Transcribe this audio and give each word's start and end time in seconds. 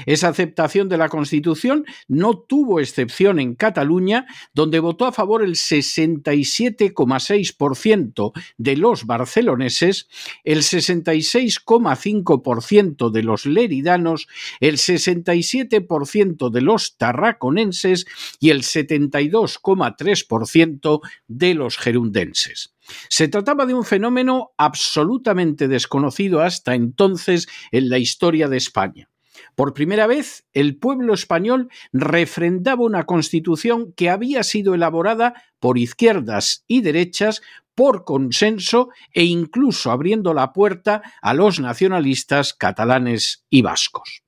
Esa 0.07 0.29
aceptación 0.29 0.89
de 0.89 0.97
la 0.97 1.09
Constitución 1.09 1.85
no 2.09 2.39
tuvo 2.39 2.81
excepción 2.81 3.39
en 3.39 3.55
Cataluña, 3.55 4.27
donde 4.55 4.81
votó 4.81 5.07
a 5.07 5.13
favor 5.13 5.45
el 5.45 5.55
67,6% 5.55 8.33
de 8.57 8.77
los 8.77 9.07
barceloneses, 9.07 10.09
el 10.45 10.59
66,5% 10.59 13.11
de 13.11 13.23
los 13.23 13.47
leridanos, 13.47 14.27
el 14.61 14.77
67% 14.77 16.51
de 16.51 16.61
los 16.61 16.97
tarraconenses 16.97 18.07
y 18.41 18.51
el 18.51 18.63
72,3% 18.63 21.01
de 21.29 21.55
los 21.55 21.79
gerundenses. 21.79 22.75
Se 23.09 23.29
trataba 23.29 23.65
de 23.67 23.75
un 23.75 23.85
fenómeno 23.85 24.53
absolutamente 24.57 25.69
desconocido 25.69 26.41
hasta 26.41 26.75
entonces 26.75 27.47
en 27.73 27.91
la 27.91 27.99
historia 27.99 28.49
de 28.49 28.57
España. 28.57 29.11
Por 29.57 29.73
primera 29.73 30.07
vez, 30.07 30.47
el 30.53 30.77
pueblo 30.77 31.15
español 31.15 31.71
refrendaba 31.91 32.85
una 32.85 33.05
constitución 33.05 33.95
que 33.95 34.11
había 34.11 34.43
sido 34.43 34.75
elaborada 34.75 35.43
por 35.59 35.79
izquierdas 35.79 36.65
y 36.69 36.83
derechas 36.83 37.41
por 37.75 38.05
consenso 38.05 38.91
e 39.13 39.25
incluso 39.25 39.91
abriendo 39.91 40.35
la 40.35 40.53
puerta 40.53 41.03
a 41.23 41.33
los 41.33 41.59
nacionalistas 41.59 42.53
catalanes 42.53 43.47
y 43.49 43.63
vascos. 43.63 44.23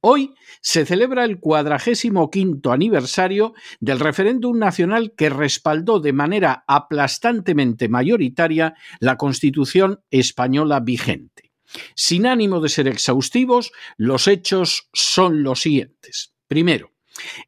Hoy 0.00 0.34
se 0.60 0.84
celebra 0.84 1.24
el 1.24 1.38
cuadragésimo 1.38 2.28
quinto 2.28 2.72
aniversario 2.72 3.54
del 3.78 4.00
referéndum 4.00 4.58
nacional 4.58 5.14
que 5.16 5.30
respaldó 5.30 6.00
de 6.00 6.12
manera 6.12 6.64
aplastantemente 6.66 7.88
mayoritaria 7.88 8.74
la 8.98 9.16
Constitución 9.16 10.00
española 10.10 10.80
vigente. 10.80 11.51
Sin 11.94 12.26
ánimo 12.26 12.60
de 12.60 12.68
ser 12.68 12.88
exhaustivos, 12.88 13.72
los 13.96 14.28
hechos 14.28 14.88
son 14.92 15.42
los 15.42 15.62
siguientes. 15.62 16.32
Primero, 16.46 16.92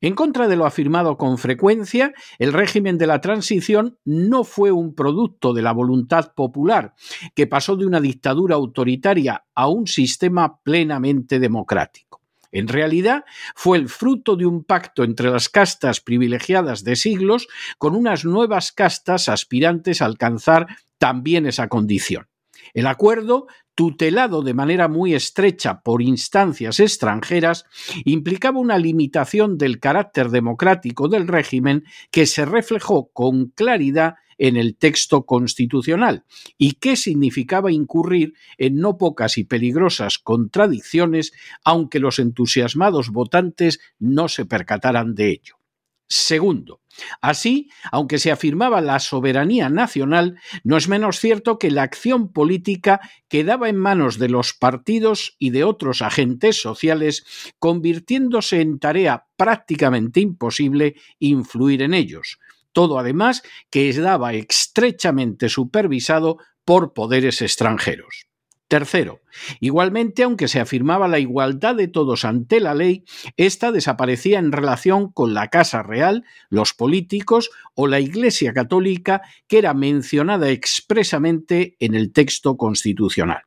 en 0.00 0.14
contra 0.14 0.48
de 0.48 0.56
lo 0.56 0.66
afirmado 0.66 1.16
con 1.16 1.38
frecuencia, 1.38 2.12
el 2.38 2.52
régimen 2.52 2.98
de 2.98 3.06
la 3.06 3.20
transición 3.20 3.98
no 4.04 4.44
fue 4.44 4.72
un 4.72 4.94
producto 4.94 5.52
de 5.52 5.62
la 5.62 5.72
voluntad 5.72 6.34
popular, 6.34 6.94
que 7.34 7.46
pasó 7.46 7.76
de 7.76 7.86
una 7.86 8.00
dictadura 8.00 8.56
autoritaria 8.56 9.44
a 9.54 9.68
un 9.68 9.86
sistema 9.86 10.60
plenamente 10.62 11.38
democrático. 11.38 12.20
En 12.52 12.68
realidad, 12.68 13.24
fue 13.56 13.78
el 13.78 13.88
fruto 13.88 14.36
de 14.36 14.46
un 14.46 14.62
pacto 14.62 15.02
entre 15.02 15.28
las 15.28 15.48
castas 15.48 16.00
privilegiadas 16.00 16.84
de 16.84 16.94
siglos 16.94 17.48
con 17.78 17.96
unas 17.96 18.24
nuevas 18.24 18.70
castas 18.70 19.28
aspirantes 19.28 20.00
a 20.00 20.04
alcanzar 20.04 20.68
también 20.98 21.46
esa 21.46 21.68
condición. 21.68 22.28
El 22.74 22.88
acuerdo 22.88 23.46
tutelado 23.74 24.42
de 24.42 24.54
manera 24.54 24.88
muy 24.88 25.14
estrecha 25.14 25.80
por 25.80 26.02
instancias 26.02 26.80
extranjeras, 26.80 27.64
implicaba 28.04 28.60
una 28.60 28.78
limitación 28.78 29.58
del 29.58 29.80
carácter 29.80 30.30
democrático 30.30 31.08
del 31.08 31.26
régimen 31.26 31.84
que 32.10 32.26
se 32.26 32.44
reflejó 32.44 33.10
con 33.12 33.46
claridad 33.46 34.14
en 34.38 34.56
el 34.56 34.76
texto 34.76 35.26
constitucional 35.26 36.24
y 36.58 36.72
que 36.72 36.96
significaba 36.96 37.70
incurrir 37.70 38.34
en 38.58 38.76
no 38.76 38.98
pocas 38.98 39.38
y 39.38 39.44
peligrosas 39.44 40.18
contradicciones, 40.18 41.32
aunque 41.64 42.00
los 42.00 42.18
entusiasmados 42.18 43.10
votantes 43.10 43.80
no 43.98 44.28
se 44.28 44.44
percataran 44.44 45.14
de 45.14 45.30
ello. 45.30 45.63
Segundo, 46.06 46.82
así, 47.22 47.70
aunque 47.91 48.19
se 48.19 48.31
afirmaba 48.31 48.81
la 48.82 48.98
soberanía 48.98 49.70
nacional, 49.70 50.38
no 50.62 50.76
es 50.76 50.87
menos 50.87 51.19
cierto 51.19 51.59
que 51.59 51.70
la 51.70 51.82
acción 51.82 52.32
política 52.32 53.00
quedaba 53.28 53.69
en 53.69 53.76
manos 53.76 54.19
de 54.19 54.28
los 54.28 54.53
partidos 54.53 55.34
y 55.38 55.50
de 55.50 55.65
otros 55.65 56.03
agentes 56.03 56.60
sociales, 56.60 57.25
convirtiéndose 57.59 58.60
en 58.60 58.78
tarea 58.78 59.26
prácticamente 59.37 60.20
imposible 60.20 60.94
influir 61.19 61.82
en 61.82 61.94
ellos. 61.94 62.38
Todo 62.72 62.98
además 62.98 63.42
que 63.71 63.88
estaba 63.88 64.34
estrechamente 64.34 65.48
supervisado 65.48 66.38
por 66.65 66.92
poderes 66.92 67.41
extranjeros. 67.41 68.26
Tercero, 68.69 69.20
igualmente, 69.60 70.22
aunque 70.22 70.48
se 70.48 70.58
afirmaba 70.58 71.06
la 71.06 71.19
igualdad 71.19 71.75
de 71.75 71.86
todos 71.86 72.25
ante 72.25 72.60
la 72.60 72.75
ley, 72.75 73.04
ésta 73.36 73.72
desaparecía 73.72 74.38
en 74.38 74.52
relación 74.52 75.12
con 75.12 75.34
la 75.34 75.48
Casa 75.48 75.82
Real, 75.82 76.25
los 76.48 76.72
políticos 76.72 77.50
o 77.74 77.86
la 77.86 78.00
Iglesia 78.00 78.54
Católica, 78.54 79.22
que 79.48 79.58
era 79.58 79.74
mencionada 79.74 80.48
expresamente 80.48 81.76
en 81.78 81.94
el 81.94 82.12
texto 82.12 82.56
constitucional. 82.56 83.42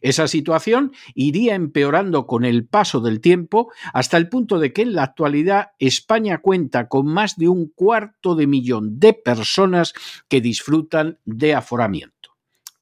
Esa 0.00 0.26
situación 0.26 0.92
iría 1.14 1.54
empeorando 1.54 2.26
con 2.26 2.44
el 2.44 2.66
paso 2.66 3.00
del 3.00 3.20
tiempo 3.20 3.70
hasta 3.92 4.16
el 4.16 4.28
punto 4.28 4.58
de 4.58 4.72
que 4.72 4.82
en 4.82 4.94
la 4.94 5.04
actualidad 5.04 5.68
España 5.78 6.38
cuenta 6.38 6.88
con 6.88 7.06
más 7.06 7.36
de 7.36 7.48
un 7.48 7.68
cuarto 7.68 8.34
de 8.34 8.46
millón 8.46 8.98
de 8.98 9.12
personas 9.12 9.92
que 10.28 10.40
disfrutan 10.40 11.18
de 11.24 11.54
aforamiento. 11.54 12.30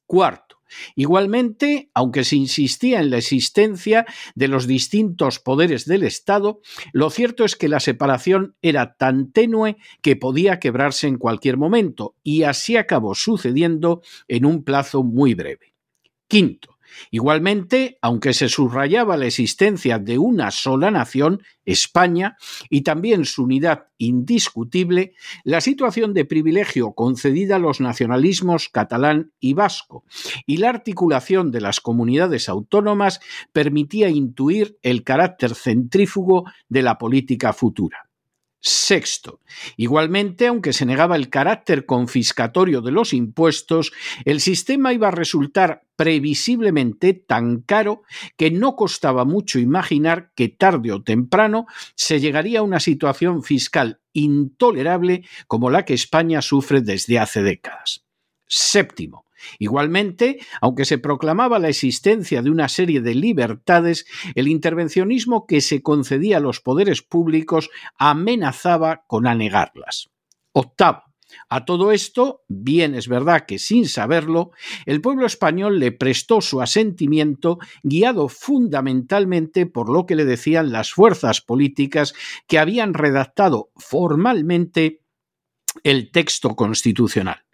Cuarto, 0.05 0.44
Igualmente, 0.95 1.89
aunque 1.93 2.23
se 2.23 2.35
insistía 2.35 2.99
en 2.99 3.09
la 3.09 3.17
existencia 3.17 4.05
de 4.35 4.47
los 4.47 4.67
distintos 4.67 5.39
poderes 5.39 5.85
del 5.85 6.03
Estado, 6.03 6.61
lo 6.93 7.09
cierto 7.09 7.45
es 7.45 7.55
que 7.55 7.69
la 7.69 7.79
separación 7.79 8.55
era 8.61 8.95
tan 8.95 9.31
tenue 9.31 9.77
que 10.01 10.15
podía 10.15 10.59
quebrarse 10.59 11.07
en 11.07 11.17
cualquier 11.17 11.57
momento, 11.57 12.15
y 12.23 12.43
así 12.43 12.77
acabó 12.77 13.15
sucediendo 13.15 14.01
en 14.27 14.45
un 14.45 14.63
plazo 14.63 15.03
muy 15.03 15.33
breve. 15.33 15.73
Quinto, 16.27 16.74
Igualmente, 17.11 17.97
aunque 18.01 18.33
se 18.33 18.49
subrayaba 18.49 19.17
la 19.17 19.27
existencia 19.27 19.99
de 19.99 20.17
una 20.17 20.51
sola 20.51 20.91
nación, 20.91 21.41
España, 21.65 22.37
y 22.69 22.81
también 22.81 23.25
su 23.25 23.43
unidad 23.43 23.87
indiscutible, 23.97 25.13
la 25.43 25.61
situación 25.61 26.13
de 26.13 26.25
privilegio 26.25 26.93
concedida 26.93 27.55
a 27.55 27.59
los 27.59 27.81
nacionalismos 27.81 28.69
catalán 28.69 29.31
y 29.39 29.53
vasco 29.53 30.03
y 30.45 30.57
la 30.57 30.69
articulación 30.69 31.51
de 31.51 31.61
las 31.61 31.79
comunidades 31.79 32.49
autónomas 32.49 33.19
permitía 33.51 34.09
intuir 34.09 34.77
el 34.81 35.03
carácter 35.03 35.55
centrífugo 35.55 36.45
de 36.69 36.81
la 36.81 36.97
política 36.97 37.53
futura. 37.53 38.04
Sexto, 38.67 39.41
igualmente, 39.77 40.47
aunque 40.47 40.73
se 40.73 40.87
negaba 40.87 41.15
el 41.17 41.29
carácter 41.29 41.85
confiscatorio 41.85 42.81
de 42.81 42.91
los 42.91 43.13
impuestos, 43.13 43.93
el 44.25 44.41
sistema 44.41 44.91
iba 44.91 45.09
a 45.09 45.11
resultar 45.11 45.83
previsiblemente 45.95 47.13
tan 47.13 47.61
caro 47.61 48.01
que 48.37 48.49
no 48.49 48.75
costaba 48.75 49.23
mucho 49.23 49.59
imaginar 49.59 50.31
que 50.33 50.49
tarde 50.49 50.91
o 50.91 51.03
temprano 51.03 51.67
se 51.93 52.19
llegaría 52.19 52.61
a 52.61 52.63
una 52.63 52.79
situación 52.79 53.43
fiscal 53.43 53.99
intolerable 54.13 55.25
como 55.45 55.69
la 55.69 55.85
que 55.85 55.93
España 55.93 56.41
sufre 56.41 56.81
desde 56.81 57.19
hace 57.19 57.43
décadas. 57.43 58.03
Séptimo, 58.47 59.24
Igualmente, 59.59 60.39
aunque 60.61 60.85
se 60.85 60.97
proclamaba 60.97 61.59
la 61.59 61.69
existencia 61.69 62.41
de 62.41 62.49
una 62.49 62.69
serie 62.69 63.01
de 63.01 63.15
libertades, 63.15 64.05
el 64.35 64.47
intervencionismo 64.47 65.45
que 65.45 65.61
se 65.61 65.81
concedía 65.81 66.37
a 66.37 66.41
los 66.41 66.61
poderes 66.61 67.01
públicos 67.01 67.69
amenazaba 67.97 69.03
con 69.07 69.27
anegarlas. 69.27 70.09
Octavo. 70.51 71.03
A 71.49 71.65
todo 71.65 71.91
esto, 71.91 72.43
bien 72.47 72.95
es 72.95 73.07
verdad 73.07 73.45
que 73.45 73.59
sin 73.59 73.87
saberlo, 73.87 74.51
el 74.85 75.01
pueblo 75.01 75.25
español 75.25 75.79
le 75.79 75.91
prestó 75.91 76.41
su 76.41 76.61
asentimiento 76.61 77.59
guiado 77.83 78.29
fundamentalmente 78.29 79.65
por 79.65 79.89
lo 79.89 80.05
que 80.05 80.15
le 80.15 80.25
decían 80.25 80.71
las 80.71 80.91
fuerzas 80.91 81.41
políticas 81.41 82.13
que 82.47 82.59
habían 82.59 82.93
redactado 82.93 83.71
formalmente 83.75 85.01
el 85.83 86.11
texto 86.11 86.55
constitucional. 86.55 87.44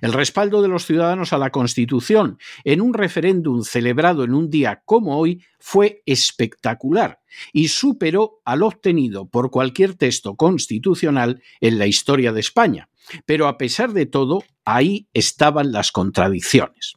El 0.00 0.12
respaldo 0.12 0.62
de 0.62 0.68
los 0.68 0.86
ciudadanos 0.86 1.32
a 1.32 1.38
la 1.38 1.50
Constitución 1.50 2.38
en 2.64 2.80
un 2.80 2.94
referéndum 2.94 3.62
celebrado 3.62 4.24
en 4.24 4.34
un 4.34 4.50
día 4.50 4.82
como 4.84 5.18
hoy 5.18 5.44
fue 5.58 6.02
espectacular 6.06 7.20
y 7.52 7.68
superó 7.68 8.40
al 8.44 8.62
obtenido 8.62 9.28
por 9.28 9.50
cualquier 9.50 9.94
texto 9.94 10.36
constitucional 10.36 11.42
en 11.60 11.78
la 11.78 11.86
historia 11.86 12.32
de 12.32 12.40
España. 12.40 12.88
Pero 13.24 13.46
a 13.48 13.58
pesar 13.58 13.92
de 13.92 14.06
todo, 14.06 14.44
ahí 14.64 15.08
estaban 15.12 15.72
las 15.72 15.92
contradicciones. 15.92 16.94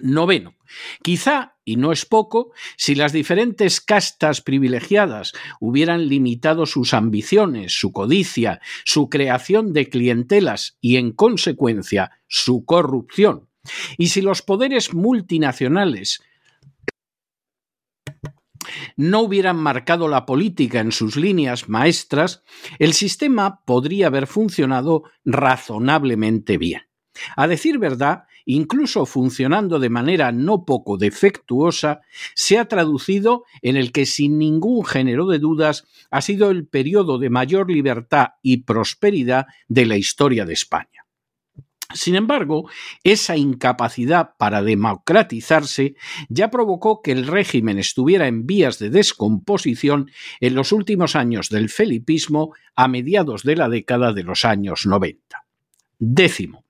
Noveno. 0.00 0.54
Quizá, 1.02 1.56
y 1.68 1.76
no 1.76 1.92
es 1.92 2.06
poco, 2.06 2.52
si 2.78 2.94
las 2.94 3.12
diferentes 3.12 3.82
castas 3.82 4.40
privilegiadas 4.40 5.34
hubieran 5.60 6.08
limitado 6.08 6.64
sus 6.64 6.94
ambiciones, 6.94 7.78
su 7.78 7.92
codicia, 7.92 8.62
su 8.86 9.10
creación 9.10 9.74
de 9.74 9.90
clientelas 9.90 10.78
y, 10.80 10.96
en 10.96 11.12
consecuencia, 11.12 12.12
su 12.26 12.64
corrupción, 12.64 13.50
y 13.98 14.08
si 14.08 14.22
los 14.22 14.40
poderes 14.40 14.94
multinacionales 14.94 16.22
no 18.96 19.20
hubieran 19.20 19.56
marcado 19.56 20.08
la 20.08 20.24
política 20.24 20.80
en 20.80 20.90
sus 20.90 21.16
líneas 21.16 21.68
maestras, 21.68 22.44
el 22.78 22.94
sistema 22.94 23.62
podría 23.66 24.06
haber 24.06 24.26
funcionado 24.26 25.02
razonablemente 25.26 26.56
bien. 26.56 26.88
A 27.36 27.46
decir 27.46 27.78
verdad, 27.78 28.24
incluso 28.48 29.04
funcionando 29.04 29.78
de 29.78 29.90
manera 29.90 30.32
no 30.32 30.64
poco 30.64 30.96
defectuosa, 30.96 32.00
se 32.34 32.58
ha 32.58 32.64
traducido 32.64 33.44
en 33.60 33.76
el 33.76 33.92
que 33.92 34.06
sin 34.06 34.38
ningún 34.38 34.86
género 34.86 35.26
de 35.26 35.38
dudas 35.38 35.84
ha 36.10 36.22
sido 36.22 36.50
el 36.50 36.66
periodo 36.66 37.18
de 37.18 37.28
mayor 37.28 37.70
libertad 37.70 38.28
y 38.42 38.62
prosperidad 38.62 39.46
de 39.68 39.84
la 39.84 39.98
historia 39.98 40.46
de 40.46 40.54
España. 40.54 41.04
Sin 41.92 42.14
embargo, 42.14 42.70
esa 43.04 43.36
incapacidad 43.36 44.30
para 44.38 44.62
democratizarse 44.62 45.96
ya 46.30 46.50
provocó 46.50 47.02
que 47.02 47.12
el 47.12 47.26
régimen 47.26 47.78
estuviera 47.78 48.28
en 48.28 48.46
vías 48.46 48.78
de 48.78 48.88
descomposición 48.88 50.10
en 50.40 50.54
los 50.54 50.72
últimos 50.72 51.16
años 51.16 51.50
del 51.50 51.68
felipismo 51.68 52.54
a 52.74 52.88
mediados 52.88 53.42
de 53.42 53.56
la 53.56 53.68
década 53.68 54.14
de 54.14 54.22
los 54.22 54.46
años 54.46 54.86
90. 54.86 55.44
Décimo, 55.98 56.64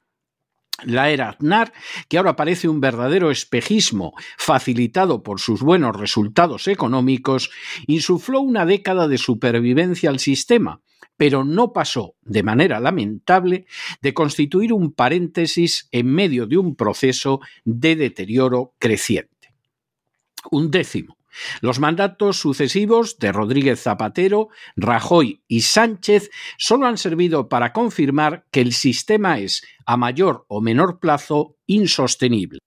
la 0.84 1.10
era 1.10 1.30
Aznar, 1.30 1.72
que 2.08 2.18
ahora 2.18 2.36
parece 2.36 2.68
un 2.68 2.80
verdadero 2.80 3.30
espejismo 3.30 4.14
facilitado 4.36 5.22
por 5.22 5.40
sus 5.40 5.62
buenos 5.62 5.96
resultados 5.96 6.68
económicos, 6.68 7.50
insufló 7.86 8.40
una 8.40 8.64
década 8.64 9.08
de 9.08 9.18
supervivencia 9.18 10.10
al 10.10 10.18
sistema, 10.18 10.80
pero 11.16 11.44
no 11.44 11.72
pasó, 11.72 12.14
de 12.22 12.42
manera 12.42 12.80
lamentable, 12.80 13.66
de 14.00 14.14
constituir 14.14 14.72
un 14.72 14.92
paréntesis 14.92 15.88
en 15.90 16.06
medio 16.06 16.46
de 16.46 16.56
un 16.56 16.76
proceso 16.76 17.40
de 17.64 17.96
deterioro 17.96 18.74
creciente. 18.78 19.52
Un 20.50 20.70
décimo. 20.70 21.17
Los 21.60 21.78
mandatos 21.78 22.38
sucesivos 22.38 23.18
de 23.18 23.32
Rodríguez 23.32 23.82
Zapatero, 23.82 24.48
Rajoy 24.76 25.42
y 25.48 25.62
Sánchez 25.62 26.30
solo 26.56 26.86
han 26.86 26.98
servido 26.98 27.48
para 27.48 27.72
confirmar 27.72 28.44
que 28.50 28.60
el 28.60 28.72
sistema 28.72 29.38
es, 29.38 29.62
a 29.86 29.96
mayor 29.96 30.44
o 30.48 30.60
menor 30.60 31.00
plazo, 31.00 31.56
insostenible 31.66 32.58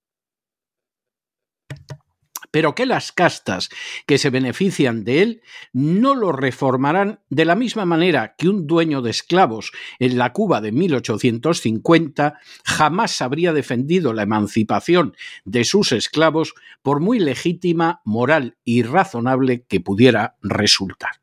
pero 2.52 2.76
que 2.76 2.86
las 2.86 3.12
castas 3.12 3.70
que 4.06 4.18
se 4.18 4.30
benefician 4.30 5.04
de 5.04 5.22
él 5.22 5.42
no 5.74 6.16
lo 6.16 6.32
reformarán 6.32 7.22
de 7.30 7.46
la 7.46 7.56
misma 7.56 7.86
manera 7.86 8.36
que 8.38 8.50
un 8.50 8.68
dueño 8.68 9.02
de 9.02 9.12
esclavos 9.12 9.72
en 10.00 10.18
la 10.18 10.34
Cuba 10.34 10.62
de 10.62 10.72
1850 10.72 12.40
jamás 12.64 13.22
habría 13.22 13.54
defendido 13.54 14.14
la 14.14 14.24
emancipación 14.24 15.16
de 15.46 15.64
sus 15.64 15.92
esclavos 15.92 16.54
por 16.82 17.00
muy 17.00 17.20
legítima, 17.20 18.02
moral 18.06 18.58
y 18.64 18.84
razonable 18.84 19.66
que 19.68 19.80
pudiera 19.80 20.36
resultar. 20.42 21.21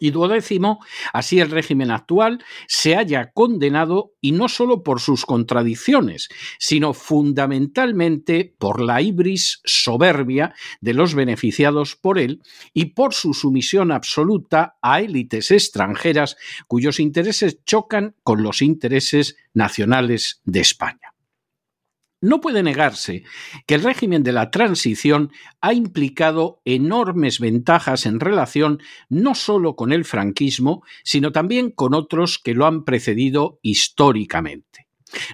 Y 0.00 0.10
duodécimo, 0.10 0.80
así 1.12 1.40
el 1.40 1.50
régimen 1.50 1.90
actual 1.90 2.44
se 2.66 2.96
haya 2.96 3.32
condenado 3.32 4.12
y 4.20 4.32
no 4.32 4.48
solo 4.48 4.82
por 4.82 5.00
sus 5.00 5.24
contradicciones, 5.24 6.28
sino 6.58 6.94
fundamentalmente 6.94 8.54
por 8.58 8.80
la 8.80 9.00
ibris 9.00 9.60
soberbia 9.64 10.54
de 10.80 10.94
los 10.94 11.14
beneficiados 11.14 11.96
por 11.96 12.18
él 12.18 12.42
y 12.72 12.86
por 12.86 13.14
su 13.14 13.34
sumisión 13.34 13.92
absoluta 13.92 14.76
a 14.82 15.00
élites 15.00 15.50
extranjeras 15.50 16.36
cuyos 16.66 17.00
intereses 17.00 17.64
chocan 17.64 18.14
con 18.22 18.42
los 18.42 18.62
intereses 18.62 19.36
nacionales 19.54 20.40
de 20.44 20.60
España. 20.60 21.15
No 22.22 22.40
puede 22.40 22.62
negarse 22.62 23.24
que 23.66 23.74
el 23.74 23.82
régimen 23.82 24.22
de 24.22 24.32
la 24.32 24.50
transición 24.50 25.32
ha 25.60 25.74
implicado 25.74 26.62
enormes 26.64 27.40
ventajas 27.40 28.06
en 28.06 28.20
relación 28.20 28.80
no 29.10 29.34
solo 29.34 29.76
con 29.76 29.92
el 29.92 30.06
franquismo, 30.06 30.82
sino 31.04 31.30
también 31.30 31.70
con 31.70 31.92
otros 31.92 32.38
que 32.38 32.54
lo 32.54 32.66
han 32.66 32.84
precedido 32.84 33.58
históricamente. 33.60 34.86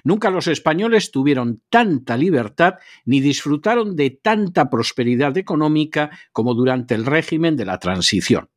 Nunca 0.03 0.29
los 0.29 0.47
españoles 0.47 1.11
tuvieron 1.11 1.63
tanta 1.69 2.17
libertad 2.17 2.75
ni 3.05 3.21
disfrutaron 3.21 3.95
de 3.95 4.11
tanta 4.11 4.69
prosperidad 4.69 5.37
económica 5.37 6.11
como 6.31 6.53
durante 6.53 6.95
el 6.95 7.05
régimen 7.05 7.55
de 7.55 7.65
la 7.65 7.79
transición. 7.79 8.49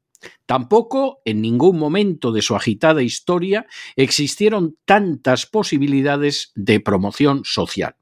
Tampoco 0.47 1.21
en 1.25 1.41
ningún 1.41 1.79
momento 1.79 2.33
de 2.33 2.43
su 2.43 2.57
agitada 2.57 3.03
historia 3.03 3.67
existieron 3.95 4.77
tantas 4.85 5.47
posibilidades 5.47 6.53
de 6.55 6.81
promoción 6.81 7.43
social. 7.45 7.97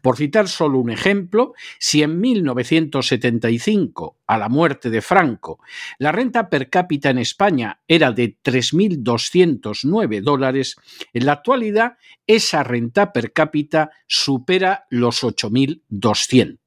Por 0.00 0.16
citar 0.16 0.48
solo 0.48 0.78
un 0.78 0.90
ejemplo, 0.90 1.52
si 1.78 2.02
en 2.02 2.20
1975, 2.20 4.16
a 4.26 4.38
la 4.38 4.48
muerte 4.48 4.88
de 4.88 5.02
Franco, 5.02 5.60
la 5.98 6.10
renta 6.10 6.48
per 6.48 6.70
cápita 6.70 7.10
en 7.10 7.18
España 7.18 7.80
era 7.86 8.12
de 8.12 8.38
3.209 8.42 10.22
dólares, 10.22 10.76
en 11.12 11.26
la 11.26 11.32
actualidad 11.32 11.98
esa 12.26 12.62
renta 12.62 13.12
per 13.12 13.32
cápita 13.32 13.90
supera 14.06 14.86
los 14.90 15.22
8.200. 15.22 16.58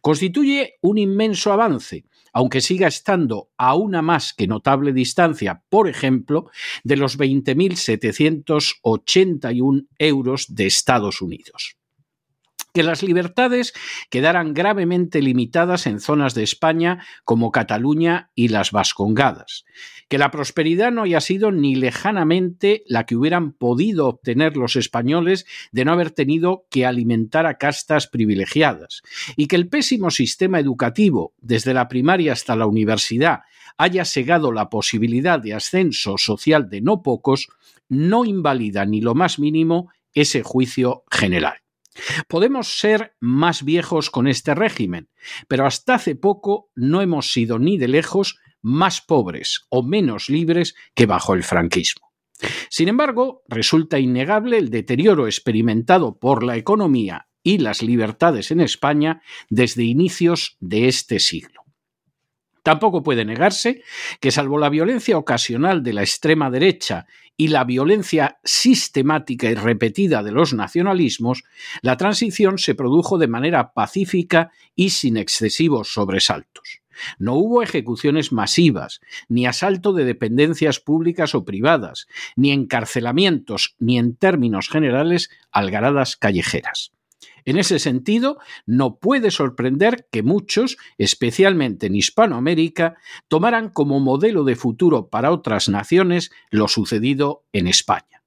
Constituye 0.00 0.78
un 0.80 0.96
inmenso 0.98 1.52
avance, 1.52 2.04
aunque 2.32 2.60
siga 2.60 2.86
estando 2.88 3.50
a 3.56 3.74
una 3.74 4.02
más 4.02 4.32
que 4.32 4.46
notable 4.46 4.92
distancia, 4.92 5.64
por 5.68 5.88
ejemplo, 5.88 6.48
de 6.84 6.96
los 6.96 7.18
20.781 7.18 9.88
euros 9.98 10.54
de 10.54 10.66
Estados 10.66 11.20
Unidos. 11.20 11.79
Que 12.72 12.82
las 12.82 13.02
libertades 13.02 13.72
quedaran 14.10 14.54
gravemente 14.54 15.22
limitadas 15.22 15.86
en 15.86 16.00
zonas 16.00 16.34
de 16.34 16.42
España 16.42 17.04
como 17.24 17.50
Cataluña 17.50 18.30
y 18.34 18.48
las 18.48 18.72
Vascongadas, 18.72 19.64
que 20.08 20.18
la 20.18 20.30
prosperidad 20.30 20.90
no 20.90 21.02
haya 21.02 21.20
sido 21.20 21.52
ni 21.52 21.74
lejanamente 21.74 22.82
la 22.86 23.06
que 23.06 23.16
hubieran 23.16 23.52
podido 23.52 24.08
obtener 24.08 24.56
los 24.56 24.76
españoles 24.76 25.46
de 25.72 25.84
no 25.84 25.92
haber 25.92 26.10
tenido 26.10 26.66
que 26.70 26.86
alimentar 26.86 27.46
a 27.46 27.58
castas 27.58 28.06
privilegiadas, 28.06 29.02
y 29.36 29.46
que 29.46 29.56
el 29.56 29.68
pésimo 29.68 30.10
sistema 30.10 30.58
educativo, 30.58 31.34
desde 31.38 31.74
la 31.74 31.88
primaria 31.88 32.32
hasta 32.32 32.56
la 32.56 32.66
universidad, 32.66 33.40
haya 33.78 34.04
segado 34.04 34.52
la 34.52 34.68
posibilidad 34.68 35.38
de 35.38 35.54
ascenso 35.54 36.18
social 36.18 36.68
de 36.68 36.80
no 36.80 37.02
pocos, 37.02 37.48
no 37.88 38.24
invalida 38.24 38.84
ni 38.84 39.00
lo 39.00 39.14
más 39.14 39.38
mínimo 39.38 39.90
ese 40.12 40.42
juicio 40.42 41.04
general. 41.10 41.60
Podemos 42.28 42.78
ser 42.78 43.14
más 43.20 43.64
viejos 43.64 44.10
con 44.10 44.26
este 44.26 44.54
régimen, 44.54 45.08
pero 45.48 45.66
hasta 45.66 45.94
hace 45.94 46.14
poco 46.14 46.70
no 46.74 47.02
hemos 47.02 47.32
sido 47.32 47.58
ni 47.58 47.78
de 47.78 47.88
lejos 47.88 48.38
más 48.62 49.00
pobres 49.00 49.66
o 49.70 49.82
menos 49.82 50.28
libres 50.28 50.74
que 50.94 51.06
bajo 51.06 51.34
el 51.34 51.42
franquismo. 51.42 52.10
Sin 52.68 52.88
embargo, 52.88 53.42
resulta 53.48 53.98
innegable 53.98 54.58
el 54.58 54.70
deterioro 54.70 55.26
experimentado 55.26 56.18
por 56.18 56.42
la 56.42 56.56
economía 56.56 57.28
y 57.42 57.58
las 57.58 57.82
libertades 57.82 58.50
en 58.50 58.60
España 58.60 59.22
desde 59.48 59.84
inicios 59.84 60.56
de 60.60 60.88
este 60.88 61.20
siglo. 61.20 61.64
Tampoco 62.62 63.02
puede 63.02 63.24
negarse 63.24 63.82
que, 64.20 64.30
salvo 64.30 64.58
la 64.58 64.68
violencia 64.68 65.16
ocasional 65.16 65.82
de 65.82 65.92
la 65.92 66.02
extrema 66.02 66.50
derecha 66.50 67.06
y 67.36 67.48
la 67.48 67.64
violencia 67.64 68.38
sistemática 68.44 69.50
y 69.50 69.54
repetida 69.54 70.22
de 70.22 70.32
los 70.32 70.52
nacionalismos, 70.52 71.42
la 71.80 71.96
transición 71.96 72.58
se 72.58 72.74
produjo 72.74 73.16
de 73.16 73.28
manera 73.28 73.72
pacífica 73.72 74.50
y 74.74 74.90
sin 74.90 75.16
excesivos 75.16 75.92
sobresaltos. 75.92 76.82
No 77.18 77.34
hubo 77.34 77.62
ejecuciones 77.62 78.30
masivas, 78.30 79.00
ni 79.28 79.46
asalto 79.46 79.94
de 79.94 80.04
dependencias 80.04 80.80
públicas 80.80 81.34
o 81.34 81.46
privadas, 81.46 82.06
ni 82.36 82.52
encarcelamientos, 82.52 83.74
ni 83.78 83.98
en 83.98 84.16
términos 84.16 84.68
generales 84.68 85.30
algaradas 85.50 86.16
callejeras. 86.16 86.92
En 87.44 87.58
ese 87.58 87.78
sentido, 87.78 88.38
no 88.66 88.98
puede 88.98 89.30
sorprender 89.30 90.06
que 90.10 90.22
muchos, 90.22 90.76
especialmente 90.98 91.86
en 91.86 91.96
Hispanoamérica, 91.96 92.96
tomaran 93.28 93.70
como 93.70 94.00
modelo 94.00 94.44
de 94.44 94.56
futuro 94.56 95.08
para 95.08 95.30
otras 95.30 95.68
naciones 95.68 96.30
lo 96.50 96.68
sucedido 96.68 97.44
en 97.52 97.66
España. 97.66 98.22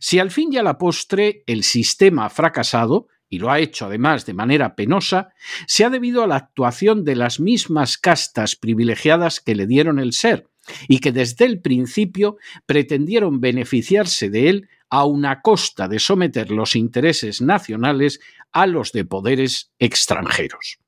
Si 0.00 0.18
al 0.18 0.30
fin 0.30 0.52
y 0.52 0.58
a 0.58 0.62
la 0.62 0.78
postre 0.78 1.44
el 1.46 1.62
sistema 1.62 2.26
ha 2.26 2.30
fracasado, 2.30 3.08
y 3.28 3.38
lo 3.38 3.50
ha 3.50 3.60
hecho 3.60 3.86
además 3.86 4.26
de 4.26 4.34
manera 4.34 4.74
penosa, 4.74 5.32
se 5.66 5.84
ha 5.84 5.90
debido 5.90 6.22
a 6.22 6.26
la 6.26 6.36
actuación 6.36 7.02
de 7.02 7.16
las 7.16 7.40
mismas 7.40 7.96
castas 7.96 8.56
privilegiadas 8.56 9.40
que 9.40 9.54
le 9.54 9.66
dieron 9.66 9.98
el 9.98 10.12
ser, 10.12 10.48
y 10.86 10.98
que 10.98 11.12
desde 11.12 11.46
el 11.46 11.60
principio 11.60 12.36
pretendieron 12.66 13.40
beneficiarse 13.40 14.28
de 14.28 14.50
él 14.50 14.68
a 14.92 15.06
una 15.06 15.40
costa 15.40 15.88
de 15.88 15.98
someter 15.98 16.50
los 16.50 16.76
intereses 16.76 17.40
nacionales 17.40 18.20
a 18.52 18.66
los 18.66 18.92
de 18.92 19.06
poderes 19.06 19.72
extranjeros 19.78 20.81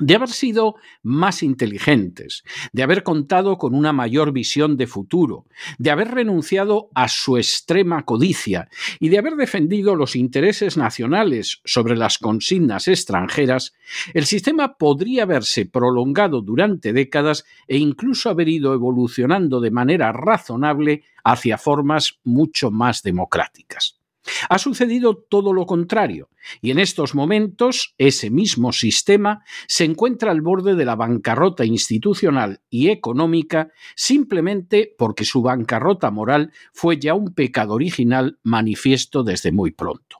de 0.00 0.16
haber 0.16 0.28
sido 0.28 0.74
más 1.02 1.42
inteligentes, 1.42 2.42
de 2.72 2.82
haber 2.82 3.04
contado 3.04 3.58
con 3.58 3.74
una 3.74 3.92
mayor 3.92 4.32
visión 4.32 4.76
de 4.76 4.88
futuro, 4.88 5.46
de 5.78 5.90
haber 5.90 6.10
renunciado 6.10 6.90
a 6.94 7.08
su 7.08 7.36
extrema 7.36 8.04
codicia 8.04 8.68
y 8.98 9.08
de 9.08 9.18
haber 9.18 9.36
defendido 9.36 9.94
los 9.94 10.16
intereses 10.16 10.76
nacionales 10.76 11.60
sobre 11.64 11.96
las 11.96 12.18
consignas 12.18 12.88
extranjeras, 12.88 13.74
el 14.14 14.26
sistema 14.26 14.76
podría 14.76 15.22
haberse 15.22 15.66
prolongado 15.66 16.40
durante 16.40 16.92
décadas 16.92 17.44
e 17.68 17.76
incluso 17.76 18.30
haber 18.30 18.48
ido 18.48 18.74
evolucionando 18.74 19.60
de 19.60 19.70
manera 19.70 20.10
razonable 20.12 21.04
hacia 21.22 21.56
formas 21.56 22.18
mucho 22.24 22.70
más 22.72 23.02
democráticas. 23.02 24.03
Ha 24.48 24.58
sucedido 24.58 25.16
todo 25.16 25.52
lo 25.52 25.66
contrario, 25.66 26.30
y 26.60 26.70
en 26.70 26.78
estos 26.78 27.14
momentos 27.14 27.94
ese 27.98 28.30
mismo 28.30 28.72
sistema 28.72 29.44
se 29.66 29.84
encuentra 29.84 30.30
al 30.30 30.40
borde 30.40 30.74
de 30.74 30.84
la 30.84 30.96
bancarrota 30.96 31.64
institucional 31.64 32.60
y 32.70 32.88
económica 32.88 33.70
simplemente 33.94 34.94
porque 34.96 35.24
su 35.24 35.42
bancarrota 35.42 36.10
moral 36.10 36.52
fue 36.72 36.98
ya 36.98 37.14
un 37.14 37.34
pecado 37.34 37.74
original 37.74 38.38
manifiesto 38.42 39.22
desde 39.22 39.52
muy 39.52 39.70
pronto. 39.72 40.18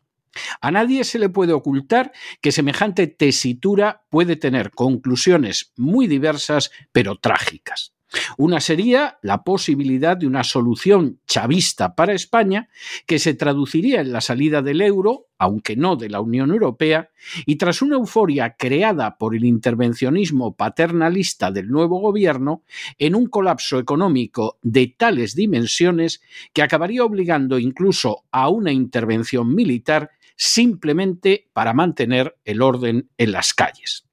A 0.61 0.71
nadie 0.71 1.05
se 1.05 1.19
le 1.19 1.29
puede 1.29 1.53
ocultar 1.53 2.13
que 2.41 2.53
semejante 2.53 3.07
tesitura 3.07 4.05
puede 4.11 4.37
tener 4.37 4.73
conclusiones 4.73 5.73
muy 5.77 6.07
diversas 6.07 6.71
pero 6.93 7.17
trágicas. 7.17 7.94
Una 8.37 8.61
sería 8.61 9.19
la 9.23 9.45
posibilidad 9.45 10.17
de 10.17 10.27
una 10.27 10.45
solución 10.45 11.21
chavista 11.27 11.95
para 11.95 12.13
España 12.13 12.69
que 13.07 13.19
se 13.19 13.35
traduciría 13.35 14.01
en 14.01 14.13
la 14.13 14.21
salida 14.21 14.63
del 14.63 14.81
euro, 14.81 15.29
aunque 15.39 15.77
no 15.77 15.97
de 15.97 16.09
la 16.09 16.21
Unión 16.21 16.51
Europea, 16.51 17.11
y 17.47 17.57
tras 17.57 17.83
una 17.83 17.97
euforia 17.97 18.57
creada 18.59 19.17
por 19.19 19.35
el 19.35 19.45
intervencionismo 19.45 20.55
paternalista 20.57 21.51
del 21.51 21.69
nuevo 21.69 22.01
gobierno, 22.01 22.63
en 22.99 23.15
un 23.15 23.27
colapso 23.27 23.79
económico 23.79 24.59
de 24.63 24.95
tales 24.97 25.35
dimensiones 25.35 26.23
que 26.53 26.63
acabaría 26.63 27.05
obligando 27.05 27.59
incluso 27.59 28.25
a 28.31 28.49
una 28.49 28.73
intervención 28.73 29.55
militar 29.55 30.11
simplemente 30.37 31.49
para 31.53 31.73
mantener 31.73 32.37
el 32.45 32.63
orden 32.63 33.11
en 33.17 33.33
las 33.33 33.55
calles. 33.55 34.07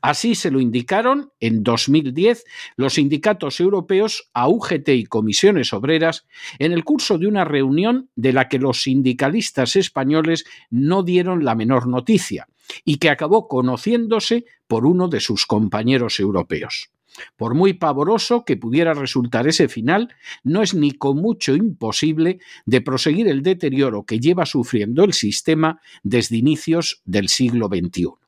Así 0.00 0.34
se 0.34 0.50
lo 0.50 0.60
indicaron 0.60 1.32
en 1.40 1.62
2010 1.62 2.44
los 2.76 2.94
sindicatos 2.94 3.60
europeos 3.60 4.30
a 4.32 4.48
UGT 4.48 4.88
y 4.90 5.04
comisiones 5.04 5.72
obreras 5.72 6.26
en 6.58 6.72
el 6.72 6.84
curso 6.84 7.18
de 7.18 7.26
una 7.26 7.44
reunión 7.44 8.08
de 8.14 8.32
la 8.32 8.48
que 8.48 8.58
los 8.58 8.82
sindicalistas 8.82 9.76
españoles 9.76 10.44
no 10.70 11.02
dieron 11.02 11.44
la 11.44 11.54
menor 11.54 11.88
noticia 11.88 12.48
y 12.84 12.96
que 12.96 13.10
acabó 13.10 13.48
conociéndose 13.48 14.44
por 14.66 14.86
uno 14.86 15.08
de 15.08 15.20
sus 15.20 15.46
compañeros 15.46 16.20
europeos. 16.20 16.90
Por 17.36 17.54
muy 17.54 17.72
pavoroso 17.72 18.44
que 18.44 18.56
pudiera 18.56 18.92
resultar 18.92 19.48
ese 19.48 19.68
final, 19.68 20.14
no 20.44 20.62
es 20.62 20.74
ni 20.74 20.92
con 20.92 21.16
mucho 21.16 21.54
imposible 21.56 22.40
de 22.66 22.80
proseguir 22.82 23.28
el 23.28 23.42
deterioro 23.42 24.04
que 24.04 24.20
lleva 24.20 24.44
sufriendo 24.44 25.02
el 25.04 25.14
sistema 25.14 25.80
desde 26.02 26.36
inicios 26.36 27.00
del 27.04 27.28
siglo 27.28 27.68
XXI. 27.68 28.25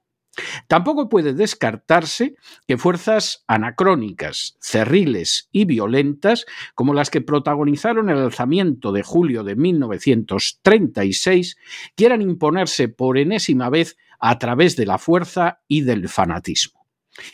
Tampoco 0.66 1.08
puede 1.08 1.34
descartarse 1.34 2.34
que 2.66 2.78
fuerzas 2.78 3.44
anacrónicas, 3.46 4.56
cerriles 4.60 5.48
y 5.52 5.64
violentas, 5.64 6.46
como 6.74 6.94
las 6.94 7.10
que 7.10 7.20
protagonizaron 7.20 8.10
el 8.10 8.18
alzamiento 8.18 8.92
de 8.92 9.02
julio 9.02 9.44
de 9.44 9.56
1936, 9.56 11.56
quieran 11.94 12.22
imponerse 12.22 12.88
por 12.88 13.18
enésima 13.18 13.70
vez 13.70 13.96
a 14.20 14.38
través 14.38 14.76
de 14.76 14.86
la 14.86 14.98
fuerza 14.98 15.60
y 15.68 15.82
del 15.82 16.08
fanatismo. 16.08 16.77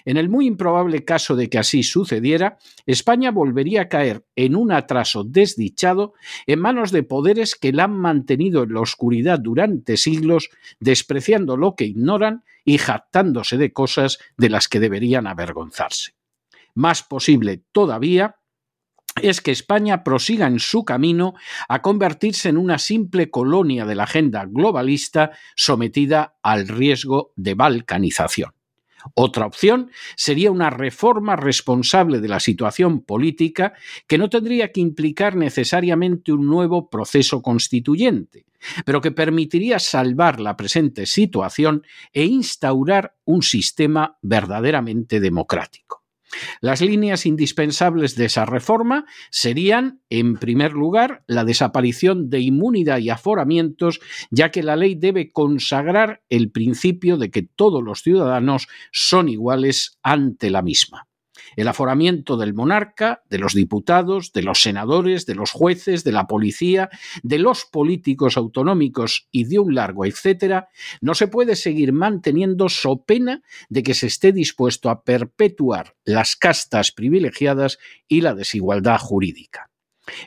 En 0.04 0.16
el 0.16 0.28
muy 0.28 0.46
improbable 0.46 1.04
caso 1.04 1.36
de 1.36 1.48
que 1.48 1.58
así 1.58 1.82
sucediera, 1.82 2.58
España 2.86 3.30
volvería 3.30 3.82
a 3.82 3.88
caer 3.88 4.24
en 4.36 4.56
un 4.56 4.72
atraso 4.72 5.24
desdichado 5.24 6.14
en 6.46 6.60
manos 6.60 6.90
de 6.90 7.02
poderes 7.02 7.54
que 7.54 7.72
la 7.72 7.84
han 7.84 7.98
mantenido 7.98 8.62
en 8.62 8.74
la 8.74 8.80
oscuridad 8.80 9.38
durante 9.38 9.96
siglos, 9.96 10.50
despreciando 10.80 11.56
lo 11.56 11.74
que 11.74 11.84
ignoran 11.84 12.44
y 12.64 12.78
jactándose 12.78 13.56
de 13.56 13.72
cosas 13.72 14.18
de 14.36 14.50
las 14.50 14.68
que 14.68 14.80
deberían 14.80 15.26
avergonzarse. 15.26 16.12
Más 16.74 17.02
posible 17.02 17.62
todavía 17.72 18.36
es 19.22 19.40
que 19.40 19.52
España 19.52 20.02
prosiga 20.02 20.46
en 20.46 20.58
su 20.58 20.84
camino 20.84 21.34
a 21.68 21.82
convertirse 21.82 22.48
en 22.48 22.56
una 22.56 22.78
simple 22.78 23.30
colonia 23.30 23.86
de 23.86 23.94
la 23.94 24.04
agenda 24.04 24.44
globalista 24.44 25.32
sometida 25.54 26.36
al 26.42 26.66
riesgo 26.66 27.32
de 27.36 27.54
balcanización. 27.54 28.52
Otra 29.12 29.46
opción 29.46 29.90
sería 30.16 30.50
una 30.50 30.70
reforma 30.70 31.36
responsable 31.36 32.20
de 32.20 32.28
la 32.28 32.40
situación 32.40 33.02
política 33.02 33.74
que 34.06 34.18
no 34.18 34.30
tendría 34.30 34.72
que 34.72 34.80
implicar 34.80 35.36
necesariamente 35.36 36.32
un 36.32 36.46
nuevo 36.46 36.88
proceso 36.88 37.42
constituyente, 37.42 38.46
pero 38.84 39.00
que 39.00 39.12
permitiría 39.12 39.78
salvar 39.78 40.40
la 40.40 40.56
presente 40.56 41.06
situación 41.06 41.82
e 42.12 42.24
instaurar 42.24 43.14
un 43.24 43.42
sistema 43.42 44.16
verdaderamente 44.22 45.20
democrático. 45.20 46.03
Las 46.60 46.80
líneas 46.80 47.26
indispensables 47.26 48.16
de 48.16 48.26
esa 48.26 48.44
reforma 48.44 49.04
serían, 49.30 50.00
en 50.10 50.36
primer 50.36 50.72
lugar, 50.72 51.24
la 51.26 51.44
desaparición 51.44 52.30
de 52.30 52.40
inmunidad 52.40 52.98
y 52.98 53.10
aforamientos, 53.10 54.00
ya 54.30 54.50
que 54.50 54.62
la 54.62 54.76
ley 54.76 54.94
debe 54.94 55.30
consagrar 55.32 56.22
el 56.28 56.50
principio 56.50 57.16
de 57.16 57.30
que 57.30 57.42
todos 57.42 57.82
los 57.82 58.02
ciudadanos 58.02 58.68
son 58.92 59.28
iguales 59.28 59.98
ante 60.02 60.50
la 60.50 60.62
misma. 60.62 61.08
El 61.56 61.68
aforamiento 61.68 62.36
del 62.36 62.54
monarca, 62.54 63.22
de 63.28 63.38
los 63.38 63.54
diputados, 63.54 64.32
de 64.32 64.42
los 64.42 64.62
senadores, 64.62 65.26
de 65.26 65.34
los 65.34 65.50
jueces, 65.50 66.04
de 66.04 66.12
la 66.12 66.26
policía, 66.26 66.90
de 67.22 67.38
los 67.38 67.64
políticos 67.64 68.36
autonómicos 68.36 69.28
y 69.30 69.44
de 69.44 69.58
un 69.58 69.74
largo 69.74 70.04
etcétera, 70.04 70.68
no 71.00 71.14
se 71.14 71.28
puede 71.28 71.56
seguir 71.56 71.92
manteniendo 71.92 72.68
so 72.68 73.04
pena 73.04 73.42
de 73.68 73.82
que 73.82 73.94
se 73.94 74.06
esté 74.06 74.32
dispuesto 74.32 74.90
a 74.90 75.02
perpetuar 75.02 75.94
las 76.04 76.36
castas 76.36 76.92
privilegiadas 76.92 77.78
y 78.08 78.20
la 78.20 78.34
desigualdad 78.34 78.98
jurídica. 78.98 79.70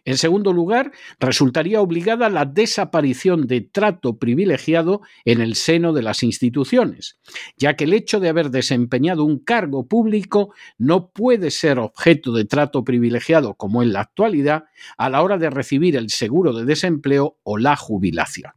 En 0.06 0.18
segundo 0.18 0.54
lugar, 0.54 0.92
resultaría 1.20 1.82
obligada 1.82 2.30
la 2.30 2.46
desaparición 2.46 3.48
de 3.48 3.62
trato 3.62 4.18
privilegiado 4.18 5.02
en 5.26 5.42
el 5.42 5.56
seno 5.56 5.94
de 5.94 6.02
las 6.02 6.24
instituciones, 6.24 7.20
ya 7.58 7.76
que 7.76 7.84
el 7.84 7.94
hecho 7.94 8.20
de 8.20 8.30
haber 8.30 8.50
desempeñado 8.50 9.24
un 9.24 9.40
cargo 9.40 9.88
público 9.88 10.54
no 10.78 11.10
puede 11.10 11.52
ser 11.52 11.80
objeto 11.80 12.34
de 12.34 12.46
trato 12.46 12.84
privilegiado 12.84 13.56
como 13.56 13.84
en 13.84 13.94
la 13.94 14.02
actualidad 14.02 14.66
a 14.98 15.10
la 15.10 15.22
hora 15.22 15.38
de 15.38 15.50
recibir 15.50 15.96
el 15.96 16.10
seguro 16.10 16.54
de 16.54 16.66
desempleo 16.66 17.38
o 17.44 17.58
la 17.58 17.76
jubilación 17.76 18.52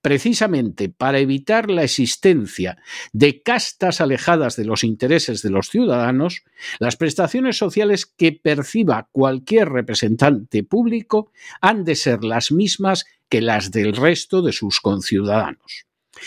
precisamente 0.00 0.88
para 0.88 1.18
evitar 1.18 1.70
la 1.70 1.84
existencia 1.84 2.78
de 3.12 3.42
castas 3.42 4.00
alejadas 4.00 4.56
de 4.56 4.64
los 4.64 4.84
intereses 4.84 5.42
de 5.42 5.50
los 5.50 5.68
ciudadanos, 5.68 6.42
las 6.78 6.96
prestaciones 6.96 7.56
sociales 7.56 8.06
que 8.06 8.32
perciba 8.32 9.08
cualquier 9.12 9.68
representante 9.68 10.62
público 10.62 11.32
han 11.60 11.84
de 11.84 11.96
ser 11.96 12.24
las 12.24 12.52
mismas 12.52 13.06
que 13.28 13.40
las 13.40 13.70
del 13.70 13.94
resto 13.94 14.42
de 14.42 14.52
sus 14.52 14.80
conciudadanos. 14.80 15.86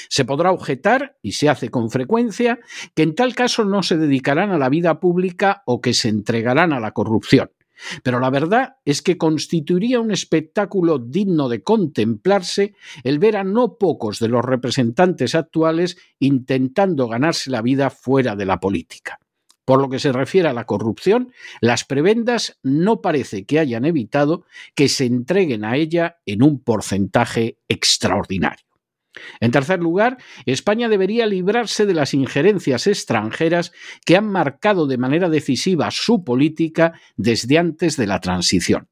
Se 0.09 0.25
podrá 0.25 0.51
objetar, 0.51 1.17
y 1.21 1.33
se 1.33 1.49
hace 1.49 1.69
con 1.69 1.89
frecuencia, 1.89 2.59
que 2.95 3.03
en 3.03 3.15
tal 3.15 3.35
caso 3.35 3.65
no 3.65 3.83
se 3.83 3.97
dedicarán 3.97 4.51
a 4.51 4.57
la 4.57 4.69
vida 4.69 4.99
pública 4.99 5.63
o 5.65 5.81
que 5.81 5.93
se 5.93 6.09
entregarán 6.09 6.71
a 6.73 6.79
la 6.79 6.91
corrupción. 6.91 7.51
Pero 8.03 8.19
la 8.19 8.29
verdad 8.29 8.75
es 8.85 9.01
que 9.01 9.17
constituiría 9.17 9.99
un 9.99 10.11
espectáculo 10.11 10.99
digno 10.99 11.49
de 11.49 11.63
contemplarse 11.63 12.75
el 13.03 13.19
ver 13.19 13.37
a 13.37 13.43
no 13.43 13.77
pocos 13.77 14.19
de 14.19 14.27
los 14.27 14.43
representantes 14.43 15.35
actuales 15.35 15.97
intentando 16.19 17.07
ganarse 17.07 17.49
la 17.49 17.61
vida 17.61 17.89
fuera 17.89 18.35
de 18.35 18.45
la 18.45 18.59
política. 18.59 19.19
Por 19.65 19.79
lo 19.79 19.89
que 19.89 19.99
se 19.99 20.11
refiere 20.11 20.49
a 20.49 20.53
la 20.53 20.65
corrupción, 20.65 21.31
las 21.61 21.85
prebendas 21.85 22.59
no 22.63 23.01
parece 23.01 23.45
que 23.45 23.59
hayan 23.59 23.85
evitado 23.85 24.43
que 24.75 24.89
se 24.89 25.05
entreguen 25.05 25.63
a 25.63 25.77
ella 25.77 26.17
en 26.25 26.43
un 26.43 26.63
porcentaje 26.63 27.59
extraordinario. 27.69 28.70
En 29.39 29.51
tercer 29.51 29.79
lugar, 29.79 30.17
España 30.45 30.87
debería 30.87 31.25
librarse 31.25 31.85
de 31.85 31.93
las 31.93 32.13
injerencias 32.13 32.87
extranjeras 32.87 33.71
que 34.05 34.15
han 34.15 34.27
marcado 34.27 34.87
de 34.87 34.97
manera 34.97 35.29
decisiva 35.29 35.91
su 35.91 36.23
política 36.23 36.93
desde 37.17 37.57
antes 37.57 37.97
de 37.97 38.07
la 38.07 38.19
transición. 38.19 38.87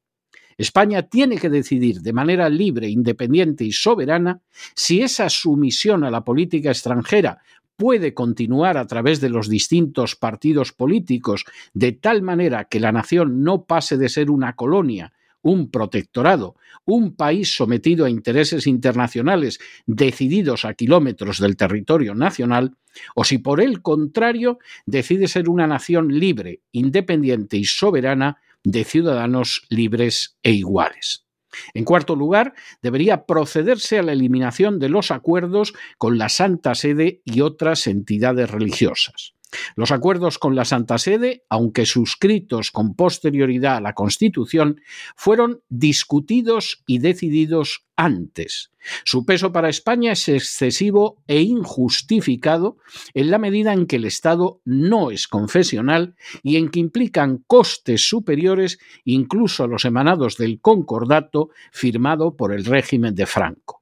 España 0.57 1.03
tiene 1.03 1.37
que 1.37 1.49
decidir 1.49 2.01
de 2.01 2.11
manera 2.11 2.49
libre, 2.49 2.89
independiente 2.89 3.63
y 3.63 3.71
soberana 3.71 4.41
si 4.75 5.01
esa 5.01 5.29
sumisión 5.29 6.03
a 6.03 6.11
la 6.11 6.25
política 6.25 6.69
extranjera 6.69 7.41
puede 7.77 8.13
continuar 8.13 8.77
a 8.77 8.85
través 8.85 9.21
de 9.21 9.29
los 9.29 9.47
distintos 9.47 10.17
partidos 10.17 10.73
políticos 10.73 11.45
de 11.73 11.93
tal 11.93 12.21
manera 12.21 12.65
que 12.65 12.81
la 12.81 12.91
nación 12.91 13.41
no 13.41 13.63
pase 13.63 13.95
de 13.97 14.09
ser 14.09 14.29
una 14.29 14.57
colonia 14.57 15.13
un 15.41 15.71
protectorado, 15.71 16.55
un 16.85 17.15
país 17.15 17.55
sometido 17.55 18.05
a 18.05 18.09
intereses 18.09 18.67
internacionales 18.67 19.59
decididos 19.85 20.65
a 20.65 20.73
kilómetros 20.73 21.39
del 21.39 21.55
territorio 21.55 22.15
nacional, 22.15 22.75
o 23.15 23.23
si 23.23 23.37
por 23.37 23.61
el 23.61 23.81
contrario 23.81 24.59
decide 24.85 25.27
ser 25.27 25.49
una 25.49 25.67
nación 25.67 26.07
libre, 26.19 26.61
independiente 26.71 27.57
y 27.57 27.65
soberana 27.65 28.37
de 28.63 28.83
ciudadanos 28.83 29.65
libres 29.69 30.37
e 30.43 30.51
iguales. 30.51 31.25
En 31.73 31.83
cuarto 31.83 32.15
lugar, 32.15 32.53
debería 32.81 33.25
procederse 33.25 33.99
a 33.99 34.03
la 34.03 34.13
eliminación 34.13 34.79
de 34.79 34.89
los 34.89 35.11
acuerdos 35.11 35.73
con 35.97 36.17
la 36.17 36.29
Santa 36.29 36.75
Sede 36.75 37.21
y 37.25 37.41
otras 37.41 37.87
entidades 37.87 38.51
religiosas. 38.51 39.33
Los 39.75 39.91
acuerdos 39.91 40.37
con 40.37 40.55
la 40.55 40.65
Santa 40.65 40.97
Sede, 40.97 41.43
aunque 41.49 41.85
suscritos 41.85 42.71
con 42.71 42.95
posterioridad 42.95 43.77
a 43.77 43.81
la 43.81 43.93
Constitución, 43.93 44.81
fueron 45.15 45.61
discutidos 45.69 46.83
y 46.85 46.99
decididos 46.99 47.85
antes. 47.95 48.71
Su 49.03 49.25
peso 49.25 49.51
para 49.51 49.69
España 49.69 50.13
es 50.13 50.29
excesivo 50.29 51.21
e 51.27 51.41
injustificado 51.41 52.77
en 53.13 53.29
la 53.29 53.37
medida 53.37 53.73
en 53.73 53.87
que 53.87 53.97
el 53.97 54.05
Estado 54.05 54.61
no 54.63 55.11
es 55.11 55.27
confesional 55.27 56.15
y 56.41 56.55
en 56.55 56.69
que 56.69 56.79
implican 56.79 57.43
costes 57.45 58.07
superiores 58.07 58.79
incluso 59.03 59.63
a 59.63 59.67
los 59.67 59.83
emanados 59.83 60.37
del 60.37 60.61
concordato 60.61 61.49
firmado 61.71 62.37
por 62.37 62.53
el 62.53 62.65
régimen 62.65 63.15
de 63.15 63.25
Franco. 63.25 63.78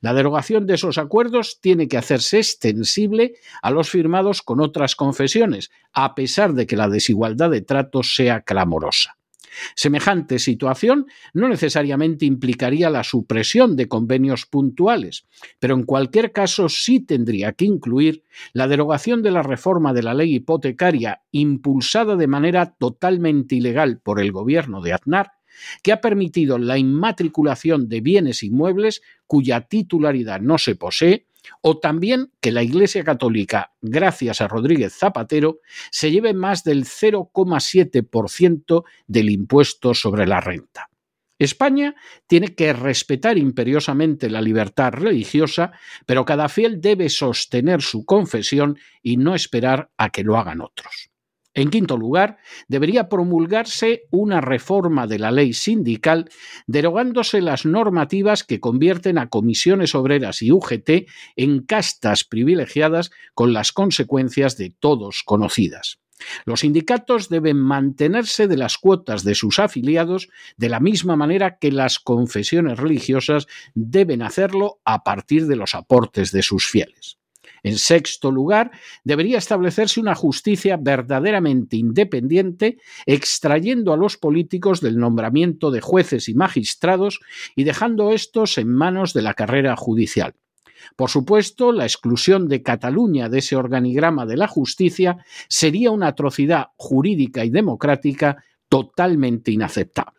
La 0.00 0.14
derogación 0.14 0.66
de 0.66 0.74
esos 0.74 0.98
acuerdos 0.98 1.60
tiene 1.60 1.88
que 1.88 1.96
hacerse 1.96 2.38
extensible 2.38 3.34
a 3.62 3.70
los 3.70 3.90
firmados 3.90 4.42
con 4.42 4.60
otras 4.60 4.96
confesiones, 4.96 5.70
a 5.92 6.14
pesar 6.14 6.54
de 6.54 6.66
que 6.66 6.76
la 6.76 6.88
desigualdad 6.88 7.50
de 7.50 7.62
trato 7.62 8.02
sea 8.02 8.42
clamorosa. 8.42 9.18
Semejante 9.74 10.38
situación 10.38 11.06
no 11.32 11.48
necesariamente 11.48 12.26
implicaría 12.26 12.90
la 12.90 13.04
supresión 13.04 13.76
de 13.76 13.88
convenios 13.88 14.46
puntuales, 14.46 15.26
pero 15.58 15.74
en 15.74 15.84
cualquier 15.84 16.32
caso 16.32 16.68
sí 16.68 17.00
tendría 17.00 17.52
que 17.52 17.64
incluir 17.64 18.24
la 18.52 18.68
derogación 18.68 19.22
de 19.22 19.30
la 19.30 19.42
reforma 19.42 19.92
de 19.92 20.02
la 20.02 20.14
ley 20.14 20.36
hipotecaria 20.36 21.22
impulsada 21.30 22.16
de 22.16 22.26
manera 22.26 22.74
totalmente 22.78 23.56
ilegal 23.56 24.00
por 24.00 24.20
el 24.20 24.32
gobierno 24.32 24.80
de 24.80 24.92
Aznar 24.92 25.37
que 25.82 25.92
ha 25.92 26.00
permitido 26.00 26.58
la 26.58 26.78
inmatriculación 26.78 27.88
de 27.88 28.00
bienes 28.00 28.42
inmuebles 28.42 29.02
cuya 29.26 29.62
titularidad 29.62 30.40
no 30.40 30.58
se 30.58 30.74
posee, 30.74 31.28
o 31.62 31.78
también 31.78 32.32
que 32.40 32.52
la 32.52 32.62
Iglesia 32.62 33.04
Católica, 33.04 33.72
gracias 33.80 34.40
a 34.40 34.48
Rodríguez 34.48 34.94
Zapatero, 34.94 35.60
se 35.90 36.10
lleve 36.10 36.34
más 36.34 36.64
del 36.64 36.84
0,7% 36.84 38.84
del 39.06 39.30
impuesto 39.30 39.94
sobre 39.94 40.26
la 40.26 40.40
renta. 40.40 40.90
España 41.38 41.94
tiene 42.26 42.54
que 42.54 42.72
respetar 42.72 43.38
imperiosamente 43.38 44.28
la 44.28 44.40
libertad 44.40 44.92
religiosa, 44.92 45.70
pero 46.04 46.24
cada 46.24 46.48
fiel 46.48 46.80
debe 46.80 47.08
sostener 47.08 47.80
su 47.80 48.04
confesión 48.04 48.76
y 49.02 49.18
no 49.18 49.36
esperar 49.36 49.90
a 49.96 50.10
que 50.10 50.24
lo 50.24 50.36
hagan 50.36 50.60
otros. 50.60 51.10
En 51.58 51.70
quinto 51.70 51.96
lugar, 51.96 52.38
debería 52.68 53.08
promulgarse 53.08 54.04
una 54.12 54.40
reforma 54.40 55.08
de 55.08 55.18
la 55.18 55.32
ley 55.32 55.52
sindical 55.52 56.30
derogándose 56.68 57.40
las 57.40 57.66
normativas 57.66 58.44
que 58.44 58.60
convierten 58.60 59.18
a 59.18 59.28
comisiones 59.28 59.96
obreras 59.96 60.40
y 60.40 60.52
UGT 60.52 61.08
en 61.34 61.62
castas 61.62 62.22
privilegiadas 62.22 63.10
con 63.34 63.52
las 63.52 63.72
consecuencias 63.72 64.56
de 64.56 64.70
todos 64.70 65.24
conocidas. 65.24 65.98
Los 66.44 66.60
sindicatos 66.60 67.28
deben 67.28 67.56
mantenerse 67.56 68.46
de 68.46 68.56
las 68.56 68.78
cuotas 68.78 69.24
de 69.24 69.34
sus 69.34 69.58
afiliados 69.58 70.28
de 70.56 70.68
la 70.68 70.78
misma 70.78 71.16
manera 71.16 71.58
que 71.58 71.72
las 71.72 71.98
confesiones 71.98 72.78
religiosas 72.78 73.48
deben 73.74 74.22
hacerlo 74.22 74.78
a 74.84 75.02
partir 75.02 75.48
de 75.48 75.56
los 75.56 75.74
aportes 75.74 76.30
de 76.30 76.44
sus 76.44 76.68
fieles. 76.68 77.18
En 77.62 77.78
sexto 77.78 78.30
lugar, 78.30 78.70
debería 79.04 79.38
establecerse 79.38 80.00
una 80.00 80.14
justicia 80.14 80.76
verdaderamente 80.76 81.76
independiente, 81.76 82.78
extrayendo 83.06 83.92
a 83.92 83.96
los 83.96 84.16
políticos 84.16 84.80
del 84.80 84.98
nombramiento 84.98 85.70
de 85.70 85.80
jueces 85.80 86.28
y 86.28 86.34
magistrados 86.34 87.20
y 87.56 87.64
dejando 87.64 88.12
estos 88.12 88.58
en 88.58 88.68
manos 88.68 89.12
de 89.12 89.22
la 89.22 89.34
carrera 89.34 89.76
judicial. 89.76 90.34
Por 90.96 91.10
supuesto, 91.10 91.72
la 91.72 91.84
exclusión 91.84 92.48
de 92.48 92.62
Cataluña 92.62 93.28
de 93.28 93.38
ese 93.38 93.56
organigrama 93.56 94.26
de 94.26 94.36
la 94.36 94.48
justicia 94.48 95.24
sería 95.48 95.90
una 95.90 96.08
atrocidad 96.08 96.68
jurídica 96.76 97.44
y 97.44 97.50
democrática 97.50 98.42
totalmente 98.68 99.50
inaceptable. 99.50 100.18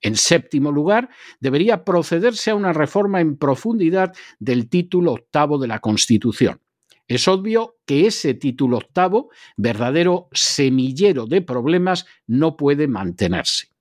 En 0.00 0.16
séptimo 0.16 0.72
lugar, 0.72 1.08
debería 1.40 1.84
procederse 1.84 2.50
a 2.50 2.54
una 2.54 2.72
reforma 2.72 3.20
en 3.20 3.36
profundidad 3.36 4.12
del 4.38 4.68
título 4.68 5.12
octavo 5.12 5.58
de 5.58 5.68
la 5.68 5.78
Constitución. 5.78 6.61
Es 7.08 7.28
obvio 7.28 7.76
que 7.84 8.06
ese 8.06 8.34
título 8.34 8.78
octavo, 8.78 9.30
verdadero 9.56 10.28
semillero 10.32 11.26
de 11.26 11.42
problemas, 11.42 12.06
no 12.26 12.56
puede 12.56 12.88
mantenerse. 12.88 13.72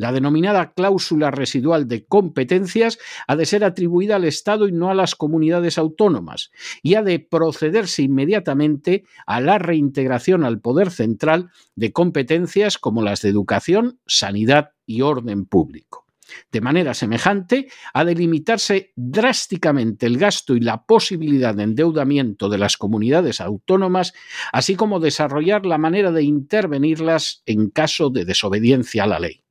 La 0.00 0.12
denominada 0.12 0.72
cláusula 0.72 1.30
residual 1.30 1.86
de 1.86 2.06
competencias 2.06 2.98
ha 3.26 3.36
de 3.36 3.44
ser 3.44 3.64
atribuida 3.64 4.16
al 4.16 4.24
Estado 4.24 4.66
y 4.66 4.72
no 4.72 4.88
a 4.88 4.94
las 4.94 5.14
comunidades 5.14 5.76
autónomas, 5.76 6.50
y 6.82 6.94
ha 6.94 7.02
de 7.02 7.18
procederse 7.18 8.00
inmediatamente 8.00 9.04
a 9.26 9.42
la 9.42 9.58
reintegración 9.58 10.42
al 10.42 10.58
Poder 10.58 10.90
Central 10.90 11.50
de 11.74 11.92
competencias 11.92 12.78
como 12.78 13.02
las 13.02 13.20
de 13.20 13.28
educación, 13.28 14.00
sanidad 14.06 14.70
y 14.86 15.02
orden 15.02 15.44
público. 15.44 16.06
De 16.50 16.60
manera 16.60 16.94
semejante, 16.94 17.68
ha 17.92 18.04
de 18.04 18.14
limitarse 18.14 18.92
drásticamente 18.96 20.06
el 20.06 20.18
gasto 20.18 20.54
y 20.56 20.60
la 20.60 20.84
posibilidad 20.84 21.54
de 21.54 21.64
endeudamiento 21.64 22.48
de 22.48 22.58
las 22.58 22.76
comunidades 22.76 23.40
autónomas, 23.40 24.12
así 24.52 24.76
como 24.76 25.00
desarrollar 25.00 25.66
la 25.66 25.78
manera 25.78 26.10
de 26.12 26.22
intervenirlas 26.22 27.42
en 27.46 27.70
caso 27.70 28.10
de 28.10 28.24
desobediencia 28.24 29.04
a 29.04 29.06
la 29.06 29.20
ley. 29.20 29.42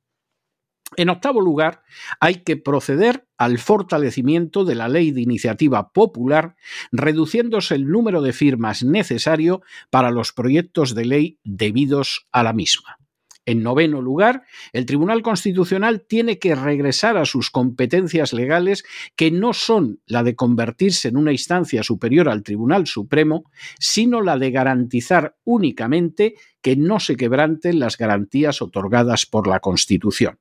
En 0.96 1.08
octavo 1.08 1.40
lugar, 1.40 1.82
hay 2.18 2.42
que 2.42 2.56
proceder 2.56 3.28
al 3.38 3.58
fortalecimiento 3.58 4.64
de 4.64 4.74
la 4.74 4.88
ley 4.88 5.12
de 5.12 5.20
iniciativa 5.20 5.92
popular, 5.92 6.56
reduciéndose 6.90 7.76
el 7.76 7.88
número 7.88 8.22
de 8.22 8.32
firmas 8.32 8.82
necesario 8.82 9.62
para 9.90 10.10
los 10.10 10.32
proyectos 10.32 10.94
de 10.94 11.04
ley 11.04 11.38
debidos 11.44 12.26
a 12.32 12.42
la 12.42 12.52
misma. 12.52 12.99
En 13.46 13.62
noveno 13.62 14.02
lugar, 14.02 14.42
el 14.72 14.86
Tribunal 14.86 15.22
Constitucional 15.22 16.02
tiene 16.06 16.38
que 16.38 16.54
regresar 16.54 17.16
a 17.16 17.24
sus 17.24 17.50
competencias 17.50 18.32
legales, 18.32 18.84
que 19.16 19.30
no 19.30 19.52
son 19.52 20.00
la 20.06 20.22
de 20.22 20.36
convertirse 20.36 21.08
en 21.08 21.16
una 21.16 21.32
instancia 21.32 21.82
superior 21.82 22.28
al 22.28 22.42
Tribunal 22.42 22.86
Supremo, 22.86 23.44
sino 23.78 24.20
la 24.20 24.38
de 24.38 24.50
garantizar 24.50 25.36
únicamente 25.44 26.34
que 26.60 26.76
no 26.76 27.00
se 27.00 27.16
quebranten 27.16 27.78
las 27.78 27.96
garantías 27.96 28.60
otorgadas 28.60 29.26
por 29.26 29.46
la 29.46 29.60
Constitución. 29.60 30.38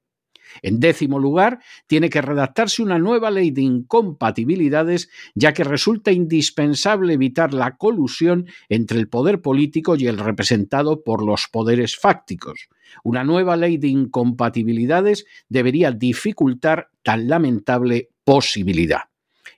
En 0.62 0.80
décimo 0.80 1.20
lugar, 1.20 1.60
tiene 1.88 2.10
que 2.10 2.22
redactarse 2.22 2.82
una 2.82 3.00
nueva 3.00 3.32
ley 3.32 3.52
de 3.52 3.62
incompatibilidades, 3.62 5.10
ya 5.36 5.54
que 5.54 5.64
resulta 5.64 6.12
indispensable 6.12 7.14
evitar 7.14 7.54
la 7.54 7.78
colusión 7.78 8.48
entre 8.68 9.00
el 9.00 9.08
poder 9.08 9.42
político 9.42 9.96
y 9.96 10.08
el 10.08 10.18
representado 10.18 11.04
por 11.04 11.26
los 11.26 11.48
poderes 11.48 11.98
fácticos. 11.98 12.68
Una 13.04 13.24
nueva 13.24 13.56
ley 13.56 13.78
de 13.78 13.88
incompatibilidades 13.88 15.26
debería 15.48 15.92
dificultar 15.92 16.90
tan 17.04 17.28
lamentable 17.28 18.10
posibilidad. 18.24 19.02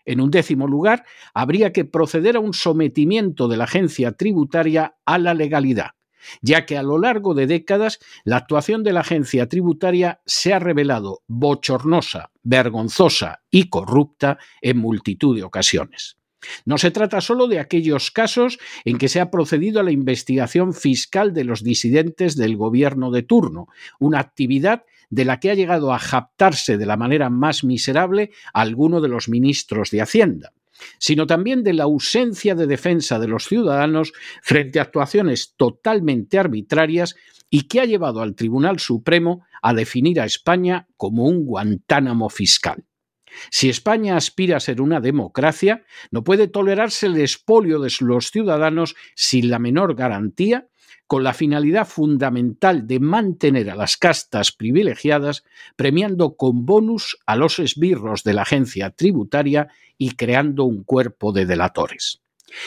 En 0.06 0.20
un 0.20 0.32
décimo 0.32 0.68
lugar, 0.68 1.06
habría 1.34 1.72
que 1.72 1.86
proceder 1.86 2.36
a 2.36 2.40
un 2.40 2.54
sometimiento 2.54 3.48
de 3.48 3.58
la 3.58 3.66
agencia 3.66 4.14
tributaria 4.14 4.96
a 5.06 5.18
la 5.18 5.34
legalidad 5.34 5.92
ya 6.42 6.66
que 6.66 6.78
a 6.78 6.84
lo 6.84 6.98
largo 6.98 7.34
de 7.34 7.48
décadas 7.48 8.00
la 8.24 8.38
actuación 8.38 8.84
de 8.84 8.94
la 8.94 9.02
agencia 9.02 9.48
tributaria 9.48 10.22
se 10.26 10.54
ha 10.54 10.60
revelado 10.60 11.22
bochornosa, 11.28 12.32
vergonzosa 12.44 13.42
y 13.50 13.70
corrupta 13.70 14.38
en 14.62 14.78
multitud 14.78 15.36
de 15.36 15.44
ocasiones. 15.44 16.18
No 16.66 16.78
se 16.78 16.92
trata 16.92 17.22
solo 17.22 17.48
de 17.48 17.60
aquellos 17.60 18.10
casos 18.10 18.60
en 18.84 18.98
que 18.98 19.10
se 19.10 19.20
ha 19.20 19.30
procedido 19.30 19.80
a 19.80 19.84
la 19.84 19.92
investigación 19.92 20.74
fiscal 20.74 21.34
de 21.34 21.44
los 21.44 21.64
disidentes 21.64 22.36
del 22.36 22.58
gobierno 22.58 23.12
de 23.12 23.22
turno, 23.22 23.68
una 24.00 24.20
actividad 24.20 24.84
de 25.10 25.26
la 25.26 25.40
que 25.40 25.52
ha 25.52 25.56
llegado 25.56 25.94
a 25.94 26.00
japtarse 26.00 26.78
de 26.78 26.86
la 26.86 26.98
manera 26.98 27.30
más 27.30 27.64
miserable 27.64 28.32
alguno 28.54 29.02
de 29.02 29.10
los 29.10 29.30
ministros 29.30 29.92
de 29.92 30.02
Hacienda 30.02 30.54
sino 30.98 31.28
también 31.28 31.64
de 31.64 31.74
la 31.74 31.84
ausencia 31.84 32.56
de 32.56 32.68
defensa 32.68 33.20
de 33.20 33.28
los 33.28 33.46
ciudadanos 33.46 34.14
frente 34.42 34.80
a 34.80 34.84
actuaciones 34.84 35.54
totalmente 35.58 36.40
arbitrarias 36.40 37.16
y 37.50 37.68
que 37.68 37.82
ha 37.82 37.86
llevado 37.86 38.22
al 38.22 38.36
Tribunal 38.36 38.80
Supremo 38.80 39.46
a 39.62 39.74
definir 39.74 40.20
a 40.20 40.26
España 40.26 40.88
como 40.98 41.26
un 41.26 41.46
Guantánamo 41.46 42.30
fiscal. 42.30 42.86
Si 43.50 43.70
España 43.70 44.18
aspira 44.18 44.58
a 44.58 44.60
ser 44.60 44.82
una 44.82 45.00
democracia, 45.00 45.86
no 46.12 46.24
puede 46.24 46.48
tolerarse 46.48 47.08
el 47.08 47.18
expolio 47.18 47.80
de 47.80 47.92
los 48.02 48.32
ciudadanos 48.32 48.96
sin 49.16 49.50
la 49.50 49.60
menor 49.60 49.96
garantía 49.96 50.68
con 51.12 51.26
la 51.26 51.34
finalidad 51.34 51.86
fundamental 51.86 52.88
de 52.88 53.02
mantener 53.02 53.70
a 53.70 53.76
las 53.76 53.98
castas 53.98 54.54
privilegiadas, 54.54 55.44
premiando 55.76 56.38
con 56.38 56.66
bonus 56.66 57.18
a 57.26 57.36
los 57.36 57.60
esbirros 57.60 58.24
de 58.24 58.32
la 58.32 58.44
agencia 58.44 58.92
tributaria 58.92 59.68
y 59.98 60.12
creando 60.12 60.64
un 60.64 60.86
cuerpo 60.86 61.34
de 61.34 61.46
delatores. 61.46 62.22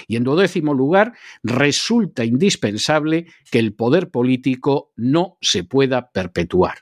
Y 0.07 0.17
en 0.17 0.25
duodécimo 0.25 0.75
lugar, 0.75 1.15
resulta 1.43 2.27
indispensable 2.27 3.29
que 3.51 3.61
el 3.61 3.73
poder 3.73 4.11
político 4.11 4.93
no 4.95 5.39
se 5.41 5.65
pueda 5.65 6.11
perpetuar. 6.13 6.81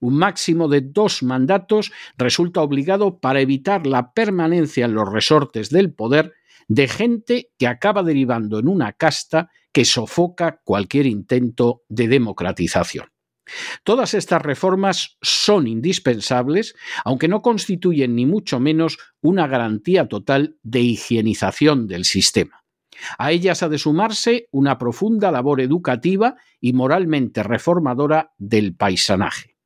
Un 0.00 0.18
máximo 0.18 0.68
de 0.68 0.82
dos 0.82 1.22
mandatos 1.22 1.90
resulta 2.18 2.60
obligado 2.60 3.18
para 3.18 3.40
evitar 3.40 3.86
la 3.86 4.12
permanencia 4.12 4.84
en 4.84 4.92
los 4.92 5.10
resortes 5.10 5.70
del 5.70 5.90
poder 5.90 6.34
de 6.68 6.86
gente 6.86 7.50
que 7.58 7.66
acaba 7.66 8.02
derivando 8.02 8.58
en 8.58 8.68
una 8.68 8.92
casta 8.92 9.50
que 9.72 9.84
sofoca 9.84 10.60
cualquier 10.64 11.06
intento 11.06 11.82
de 11.88 12.08
democratización. 12.08 13.06
Todas 13.82 14.14
estas 14.14 14.42
reformas 14.42 15.16
son 15.22 15.66
indispensables, 15.66 16.74
aunque 17.04 17.28
no 17.28 17.40
constituyen 17.40 18.14
ni 18.14 18.26
mucho 18.26 18.60
menos 18.60 18.98
una 19.22 19.46
garantía 19.46 20.06
total 20.06 20.58
de 20.62 20.80
higienización 20.80 21.86
del 21.86 22.04
sistema. 22.04 22.64
A 23.16 23.32
ellas 23.32 23.62
ha 23.62 23.68
de 23.68 23.78
sumarse 23.78 24.48
una 24.50 24.76
profunda 24.76 25.30
labor 25.30 25.60
educativa 25.60 26.36
y 26.60 26.72
moralmente 26.72 27.42
reformadora 27.42 28.32
del 28.38 28.74
paisanaje. 28.74 29.57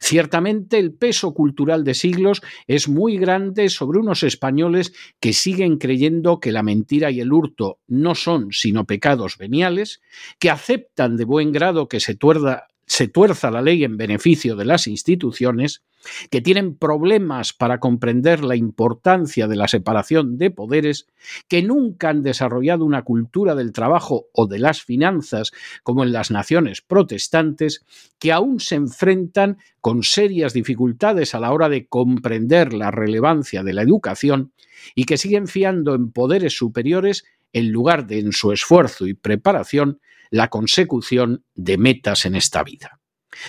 Ciertamente 0.00 0.78
el 0.78 0.92
peso 0.92 1.34
cultural 1.34 1.84
de 1.84 1.94
siglos 1.94 2.42
es 2.66 2.88
muy 2.88 3.18
grande 3.18 3.68
sobre 3.68 3.98
unos 3.98 4.22
españoles 4.22 4.92
que 5.20 5.32
siguen 5.32 5.78
creyendo 5.78 6.40
que 6.40 6.52
la 6.52 6.62
mentira 6.62 7.10
y 7.10 7.20
el 7.20 7.32
hurto 7.32 7.78
no 7.86 8.14
son 8.14 8.52
sino 8.52 8.84
pecados 8.84 9.38
veniales, 9.38 10.00
que 10.38 10.50
aceptan 10.50 11.16
de 11.16 11.24
buen 11.24 11.52
grado 11.52 11.88
que 11.88 12.00
se 12.00 12.14
tuerda 12.14 12.68
se 12.88 13.06
tuerza 13.06 13.50
la 13.50 13.62
ley 13.62 13.84
en 13.84 13.96
beneficio 13.96 14.56
de 14.56 14.64
las 14.64 14.86
instituciones, 14.86 15.82
que 16.30 16.40
tienen 16.40 16.76
problemas 16.76 17.52
para 17.52 17.80
comprender 17.80 18.42
la 18.42 18.56
importancia 18.56 19.46
de 19.46 19.56
la 19.56 19.68
separación 19.68 20.38
de 20.38 20.50
poderes, 20.50 21.06
que 21.48 21.62
nunca 21.62 22.08
han 22.08 22.22
desarrollado 22.22 22.84
una 22.84 23.02
cultura 23.02 23.54
del 23.54 23.72
trabajo 23.72 24.28
o 24.32 24.46
de 24.46 24.58
las 24.58 24.82
finanzas 24.82 25.52
como 25.82 26.02
en 26.02 26.12
las 26.12 26.30
naciones 26.30 26.80
protestantes, 26.80 27.84
que 28.18 28.32
aún 28.32 28.58
se 28.58 28.76
enfrentan 28.76 29.58
con 29.82 30.02
serias 30.02 30.54
dificultades 30.54 31.34
a 31.34 31.40
la 31.40 31.52
hora 31.52 31.68
de 31.68 31.86
comprender 31.86 32.72
la 32.72 32.90
relevancia 32.90 33.62
de 33.62 33.74
la 33.74 33.82
educación 33.82 34.52
y 34.94 35.04
que 35.04 35.18
siguen 35.18 35.46
fiando 35.46 35.94
en 35.94 36.10
poderes 36.10 36.56
superiores 36.56 37.24
en 37.52 37.70
lugar 37.70 38.06
de 38.06 38.20
en 38.20 38.32
su 38.32 38.52
esfuerzo 38.52 39.06
y 39.06 39.14
preparación 39.14 40.00
la 40.30 40.48
consecución 40.48 41.44
de 41.54 41.78
metas 41.78 42.26
en 42.26 42.34
esta 42.34 42.62
vida. 42.62 43.00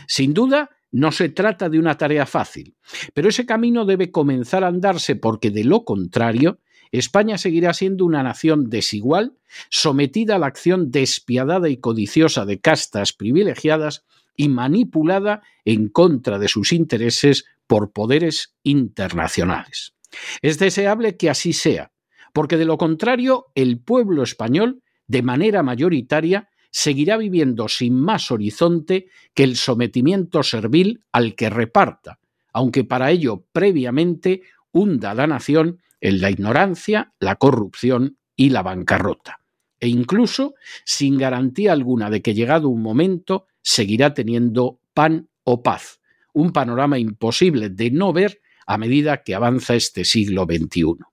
Sin 0.07 0.33
duda, 0.33 0.69
no 0.91 1.11
se 1.11 1.29
trata 1.29 1.69
de 1.69 1.79
una 1.79 1.97
tarea 1.97 2.25
fácil, 2.25 2.75
pero 3.13 3.29
ese 3.29 3.45
camino 3.45 3.85
debe 3.85 4.11
comenzar 4.11 4.63
a 4.63 4.67
andarse 4.67 5.15
porque 5.15 5.51
de 5.51 5.63
lo 5.63 5.85
contrario, 5.85 6.59
España 6.91 7.37
seguirá 7.37 7.73
siendo 7.73 8.05
una 8.05 8.23
nación 8.23 8.69
desigual, 8.69 9.37
sometida 9.69 10.35
a 10.35 10.39
la 10.39 10.47
acción 10.47 10.89
despiadada 10.89 11.69
y 11.69 11.77
codiciosa 11.77 12.45
de 12.45 12.59
castas 12.59 13.13
privilegiadas 13.13 14.05
y 14.35 14.49
manipulada 14.49 15.43
en 15.65 15.89
contra 15.89 16.39
de 16.39 16.47
sus 16.47 16.71
intereses 16.71 17.45
por 17.67 17.91
poderes 17.91 18.55
internacionales. 18.63 19.93
Es 20.41 20.57
deseable 20.57 21.17
que 21.17 21.29
así 21.29 21.53
sea, 21.53 21.91
porque 22.33 22.57
de 22.57 22.65
lo 22.65 22.77
contrario 22.77 23.47
el 23.53 23.79
pueblo 23.79 24.23
español, 24.23 24.81
de 25.07 25.21
manera 25.21 25.61
mayoritaria, 25.61 26.49
seguirá 26.71 27.17
viviendo 27.17 27.67
sin 27.67 27.99
más 27.99 28.31
horizonte 28.31 29.07
que 29.33 29.43
el 29.43 29.55
sometimiento 29.55 30.43
servil 30.43 31.03
al 31.11 31.35
que 31.35 31.49
reparta, 31.49 32.19
aunque 32.53 32.83
para 32.83 33.11
ello 33.11 33.45
previamente 33.51 34.41
hunda 34.71 35.13
la 35.13 35.27
nación 35.27 35.81
en 36.01 36.21
la 36.21 36.31
ignorancia, 36.31 37.13
la 37.19 37.35
corrupción 37.35 38.17
y 38.35 38.49
la 38.49 38.61
bancarrota, 38.61 39.41
e 39.79 39.87
incluso 39.87 40.55
sin 40.85 41.17
garantía 41.17 41.73
alguna 41.73 42.09
de 42.09 42.21
que 42.21 42.33
llegado 42.33 42.69
un 42.69 42.81
momento 42.81 43.47
seguirá 43.61 44.13
teniendo 44.13 44.79
pan 44.93 45.29
o 45.43 45.61
paz, 45.61 45.99
un 46.33 46.51
panorama 46.51 46.99
imposible 46.99 47.69
de 47.69 47.91
no 47.91 48.13
ver 48.13 48.41
a 48.65 48.77
medida 48.77 49.23
que 49.23 49.35
avanza 49.35 49.75
este 49.75 50.05
siglo 50.05 50.45
XXI. 50.45 51.08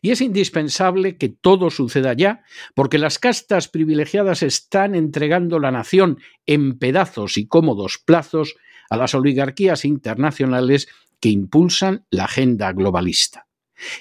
Y 0.00 0.10
es 0.10 0.20
indispensable 0.20 1.16
que 1.16 1.28
todo 1.28 1.70
suceda 1.70 2.12
ya, 2.12 2.42
porque 2.74 2.98
las 2.98 3.18
castas 3.18 3.68
privilegiadas 3.68 4.42
están 4.42 4.94
entregando 4.94 5.58
la 5.58 5.70
nación 5.70 6.18
en 6.46 6.78
pedazos 6.78 7.36
y 7.38 7.46
cómodos 7.46 7.98
plazos 7.98 8.56
a 8.90 8.96
las 8.96 9.14
oligarquías 9.14 9.84
internacionales 9.84 10.88
que 11.20 11.28
impulsan 11.30 12.06
la 12.10 12.24
agenda 12.24 12.72
globalista. 12.72 13.46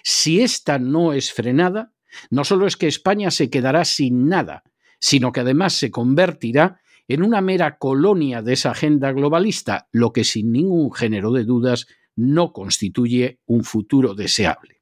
Si 0.04 0.42
esta 0.42 0.80
no 0.80 1.14
es 1.14 1.34
frenada, 1.34 1.94
no 2.30 2.44
solo 2.44 2.68
es 2.68 2.78
que 2.78 2.88
España 2.88 3.32
se 3.32 3.50
quedará 3.50 3.86
sin 3.86 4.30
nada, 4.30 4.64
sino 5.00 5.32
que 5.32 5.42
además 5.42 5.74
se 5.74 5.92
convertirá 5.92 6.80
en 7.08 7.24
una 7.24 7.42
mera 7.42 7.78
colonia 7.78 8.42
de 8.42 8.54
esa 8.54 8.72
agenda 8.72 9.12
globalista, 9.12 9.88
lo 9.92 10.12
que 10.12 10.24
sin 10.24 10.52
ningún 10.52 10.92
género 10.92 11.32
de 11.32 11.44
dudas 11.44 11.88
no 12.16 12.54
constituye 12.54 13.40
un 13.46 13.64
futuro 13.64 14.16
deseable. 14.16 14.75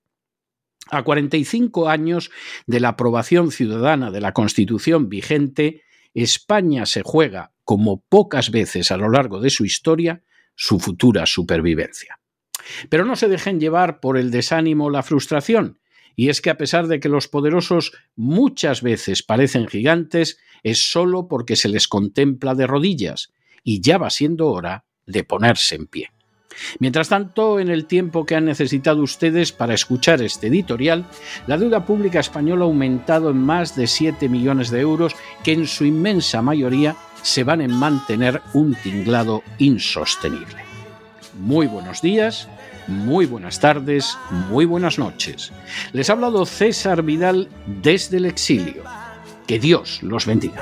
A 0.90 1.04
45 1.04 1.90
años 1.90 2.32
de 2.68 2.80
la 2.80 2.90
aprobación 2.90 3.52
ciudadana 3.52 4.12
de 4.12 4.22
la 4.22 4.34
Constitución 4.34 5.10
vigente, 5.10 5.84
España 6.14 6.86
se 6.86 7.02
juega, 7.04 7.54
como 7.64 8.02
pocas 8.02 8.52
veces 8.52 8.92
a 8.92 8.98
lo 8.98 9.10
largo 9.10 9.40
de 9.40 9.50
su 9.50 9.66
historia, 9.66 10.24
su 10.56 10.80
futura 10.80 11.26
supervivencia. 11.26 12.20
Pero 12.90 13.06
no 13.06 13.16
se 13.16 13.28
dejen 13.28 13.60
llevar 13.60 14.00
por 14.00 14.18
el 14.18 14.32
desánimo 14.32 14.86
o 14.86 14.90
la 14.90 15.04
frustración. 15.04 15.80
Y 16.16 16.30
es 16.30 16.42
que 16.42 16.52
a 16.52 16.58
pesar 16.58 16.88
de 16.88 17.00
que 17.00 17.10
los 17.10 17.28
poderosos 17.28 17.94
muchas 18.16 18.82
veces 18.82 19.24
parecen 19.24 19.68
gigantes, 19.68 20.38
es 20.62 20.92
solo 20.92 21.28
porque 21.28 21.56
se 21.56 21.70
les 21.70 21.88
contempla 21.88 22.54
de 22.54 22.68
rodillas, 22.68 23.34
y 23.64 23.82
ya 23.82 23.98
va 23.98 24.10
siendo 24.10 24.50
hora 24.50 24.86
de 25.06 25.24
ponerse 25.24 25.76
en 25.76 25.88
pie. 25.88 26.10
Mientras 26.80 27.10
tanto, 27.10 27.60
en 27.60 27.70
el 27.70 27.86
tiempo 27.86 28.26
que 28.26 28.36
han 28.36 28.46
necesitado 28.46 29.02
ustedes 29.02 29.52
para 29.52 29.74
escuchar 29.74 30.22
este 30.22 30.48
editorial, 30.48 31.06
la 31.48 31.58
deuda 31.58 31.86
pública 31.86 32.20
española 32.20 32.64
ha 32.64 32.68
aumentado 32.68 33.30
en 33.30 33.38
más 33.38 33.76
de 33.76 33.88
7 33.88 34.30
millones 34.30 34.70
de 34.70 34.82
euros 34.82 35.16
que 35.44 35.54
en 35.54 35.68
su 35.68 35.86
inmensa 35.86 36.42
mayoría 36.42 36.96
se 37.22 37.44
van 37.44 37.62
a 37.62 37.68
mantener 37.68 38.42
un 38.54 38.76
tinglado 38.76 39.44
insostenible. 39.58 40.58
Muy 41.40 41.68
buenos 41.68 42.02
días, 42.02 42.48
muy 42.88 43.26
buenas 43.26 43.60
tardes, 43.60 44.18
muy 44.50 44.66
buenas 44.66 45.00
noches. 45.00 45.52
Les 45.94 46.10
ha 46.10 46.14
hablado 46.14 46.46
César 46.46 47.02
Vidal 47.02 47.50
desde 47.82 48.18
el 48.18 48.26
exilio. 48.26 48.84
Que 49.48 49.60
Dios 49.60 50.02
los 50.04 50.26
bendiga. 50.26 50.62